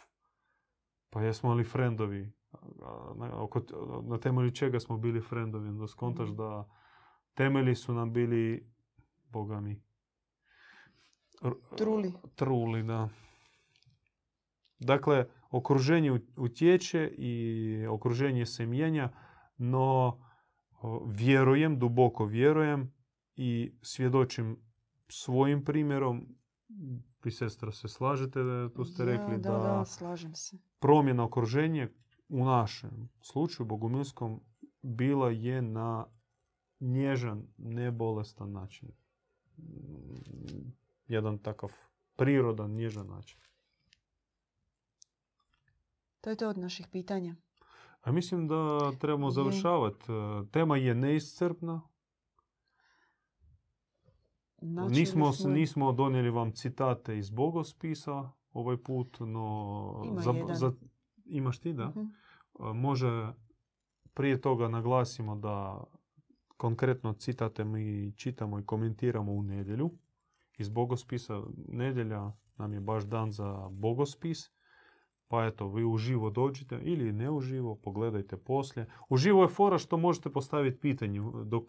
[1.11, 2.32] pa jesmo li frendovi?
[2.53, 2.59] A,
[3.16, 3.62] Na, oko-
[4.03, 5.68] na temelju čega smo bili frendovi?
[5.68, 6.36] Onda skontaš Mhm.
[6.36, 6.68] da
[7.34, 8.72] temelji su nam bili,
[9.24, 9.82] boga mi,
[11.43, 12.12] r- Truli.
[12.34, 13.09] Truli, da.
[14.80, 17.36] Dakle, okruženje ut- utječe i
[17.86, 19.12] okruženje se mijenja,
[19.59, 20.18] no
[21.07, 22.93] vjerujem, duboko vjerujem
[23.36, 24.57] i svjedočim
[25.09, 26.26] svojim primjerom.
[27.25, 28.41] Vi sestra se slažete,
[28.77, 30.59] tu ste Ja, rekli da, da, slažem se.
[30.79, 31.89] promjena okruženja
[32.29, 34.41] u našem slučaju bogumilskom
[34.83, 36.07] bila je na
[36.81, 38.89] nježan, nebolestan način.
[41.09, 41.73] Jedan takav
[42.16, 43.39] prirodan, nježan način.
[46.21, 47.35] To je to od naših pitanja.
[48.01, 50.05] A mislim da trebamo završavati.
[50.51, 51.81] Tema je neiscrpna.
[54.61, 60.03] Načeli Nismo, smo- nismo donijeli vam citate iz bogospisa ovaj put, no...
[60.07, 60.57] Ima za- jedan.
[60.57, 60.73] za-
[61.27, 61.93] imaš ti, da?
[61.95, 62.03] E,
[62.75, 63.33] Može
[64.15, 65.85] prije toga naglasimo da
[66.57, 69.91] konkretno citate mi čitamo i komentiramo u nedjelju
[70.59, 71.43] iz bogospisa.
[71.69, 74.51] Nedjelja nam je baš dan za bogospis.
[75.29, 78.87] Pa eto, vi uživo dođite ili ne uživo, pogledajte poslije.
[79.09, 81.65] Uživo je fora što možete postaviti pitanje dok,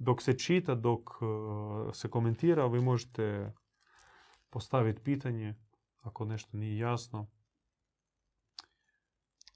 [0.00, 3.52] dok se čita, dok e, se komentira, vi možete
[4.50, 5.54] postaviti pitanje
[6.00, 7.26] ako nešto nije jasno.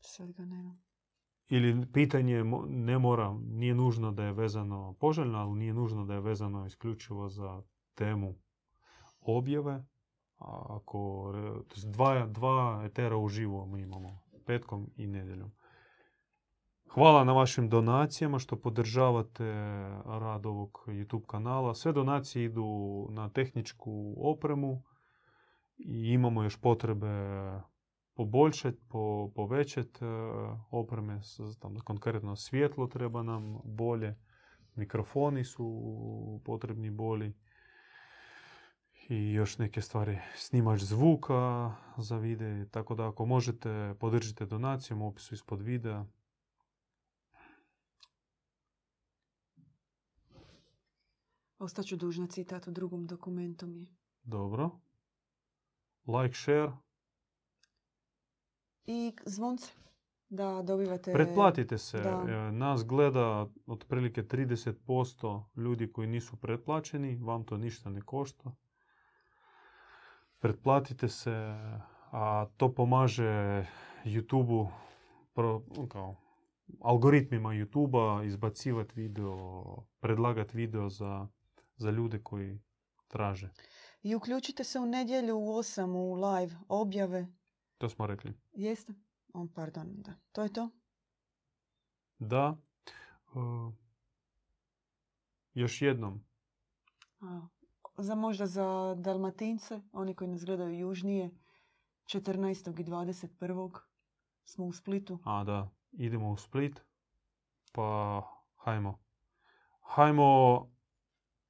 [0.01, 0.77] Sad ga nema.
[1.49, 6.21] Ili pitanje ne mora, nije nužno da je vezano poželjno, ali nije nužno da je
[6.21, 7.63] vezano isključivo za
[7.95, 8.35] temu
[9.21, 9.85] objave.
[10.39, 11.33] A Ako,
[11.87, 15.53] dva, dva etera uživo mi imamo, petkom i nedjeljom.
[16.95, 19.45] Hvala na vašim donacijama što podržavate
[20.05, 21.75] rad ovog YouTube kanala.
[21.75, 22.65] Sve donacije idu
[23.11, 24.83] na tehničku opremu
[25.77, 27.07] i imamo još potrebe
[28.15, 29.99] poboljšati, po, povećati
[30.71, 31.23] opreme.
[31.23, 34.17] s- Tam, konkretno svjetlo treba nam bolje,
[34.75, 35.83] mikrofoni su
[36.45, 37.35] potrebni bolji
[39.09, 42.69] i još neke stvari, snimač zvuka za vide.
[42.71, 46.05] Tako da ako možete, podržite donacijom u opisu ispod videa.
[51.65, 53.87] Ostaću dužna citat u drugom dokumentu mi.
[54.23, 54.71] Dobro.
[56.07, 56.73] Like, share.
[58.87, 59.73] I zvonce.
[60.29, 61.13] Da dobivate...
[61.13, 62.01] Pretplatite se.
[62.01, 62.25] da.
[62.29, 67.17] E, Nas gleda otprilike 30% ljudi koji nisu pretplaćeni.
[67.17, 68.55] Vam to ništa ne košta.
[70.39, 71.55] Pretplatite se,
[72.11, 73.67] a to pomaže
[74.05, 74.69] YouTube-u,
[75.35, 76.17] pro- kao,
[76.81, 79.65] algoritmima YouTube-a izbacivati video,
[80.01, 81.29] predlagati video za,
[81.77, 82.61] za ljude koji
[83.09, 83.51] traže.
[84.03, 87.27] I uključite se u nedjelju u 8 u live objave.
[87.79, 88.35] To smo rekli.
[88.53, 88.95] Jeste?
[89.35, 90.15] O, pardon, da.
[90.33, 90.71] To je to?
[92.19, 92.57] Da.
[93.35, 93.39] e,
[95.55, 96.25] još jednom,
[97.21, 97.47] A,
[97.97, 101.31] za možda za Dalmatince, oni koji nas gledaju južnije,
[102.05, 102.81] 14.
[102.81, 103.79] i 21.
[104.45, 105.19] smo u Splitu.
[105.25, 106.81] A da, idemo u Split.
[107.73, 108.23] Pa
[108.57, 108.99] hajmo.
[109.81, 110.61] Hajmo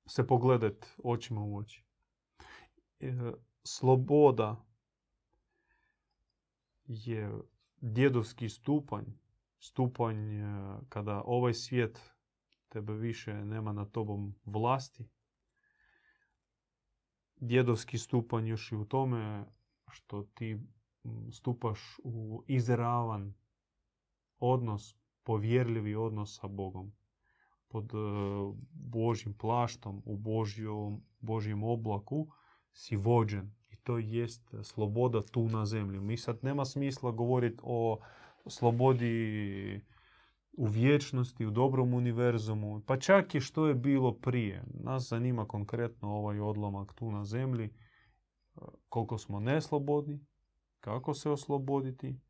[0.06, 1.84] se pogledat očima u oči.
[3.00, 3.32] E,
[3.62, 4.64] Sloboda
[6.84, 7.30] je
[7.80, 9.04] djedovski stupanj.
[9.58, 10.44] Stupanj e,
[10.88, 12.00] kada ovaj svijet
[12.68, 15.08] tebe više nema na tobom vlasti.
[17.36, 19.44] Djedovski stupanj još i u tome
[19.90, 20.58] što ti
[21.32, 23.34] stupaš u izravan
[24.38, 26.92] odnos, povjerljivi odnos sa Bogom.
[27.68, 27.96] Pod e,
[28.72, 32.26] Božjim plaštom, u Božjom, Božjem oblaku
[32.72, 33.54] si vođen.
[33.70, 36.00] I to jest sloboda tu na zemlji.
[36.00, 37.98] Mi sad nema smisla govoriti o
[38.46, 39.80] slobodi
[40.52, 44.64] u vječnosti, u dobrom univerzumu, pa čak i što je bilo prije.
[44.74, 47.70] Nas zanima konkretno ovaj odlomak tu na zemlji,
[48.88, 50.20] koliko smo neslobodni,
[50.80, 52.20] kako se osloboditi,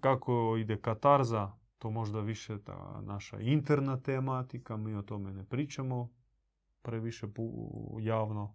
[0.00, 1.52] kako ide katarza,
[1.84, 6.10] to možda više ta naša interna tematika, mi o tome ne pričamo
[6.82, 7.26] previše
[8.00, 8.54] javno.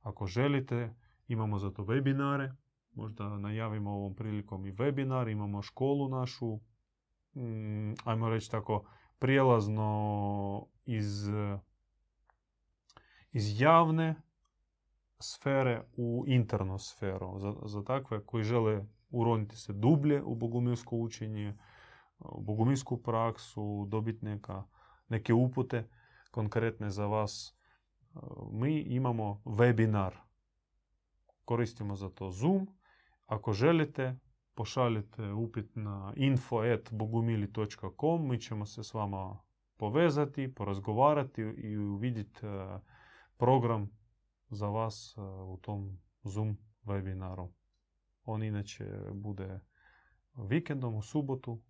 [0.00, 0.94] Ako želite,
[1.28, 2.52] imamo za to webinare,
[2.94, 6.60] možda najavimo ovom prilikom i webinar, imamo školu našu,
[7.34, 8.84] mm, ajmo reći tako,
[9.18, 11.28] prijelazno iz,
[13.32, 14.22] iz javne
[15.18, 17.38] sfere u internu sferu.
[17.38, 21.54] Za, za takve koji žele uroniti se dublje u bogumilsko učenje,
[22.24, 24.64] u bogumilsku praksu, dobiti neka,
[25.08, 25.88] neke upute
[26.30, 27.56] konkretne za vas.
[28.50, 30.12] Mi imamo webinar.
[31.44, 32.68] Koristimo za to Zoom.
[33.26, 34.18] Ako želite,
[34.54, 38.28] pošaljite upit na info.bogumili.com.
[38.28, 39.38] Mi ćemo se s vama
[39.76, 42.78] povezati, porazgovarati i uvidjeti e,
[43.36, 43.90] program
[44.50, 47.48] za vas e, u tom Zoom webinaru.
[48.24, 49.60] On inače bude
[50.34, 51.60] vikendom u subotu.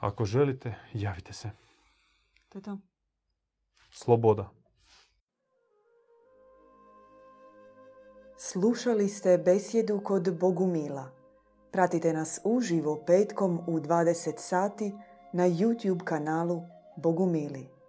[0.00, 1.50] Ako želite, javite se.
[2.48, 2.78] To je to.
[3.90, 4.50] Sloboda.
[8.38, 11.10] Slušali ste besjedu kod Bogumila.
[11.72, 14.92] Pratite nas uživo petkom u 20 sati
[15.32, 16.62] na YouTube kanalu
[16.96, 17.79] Bogumili.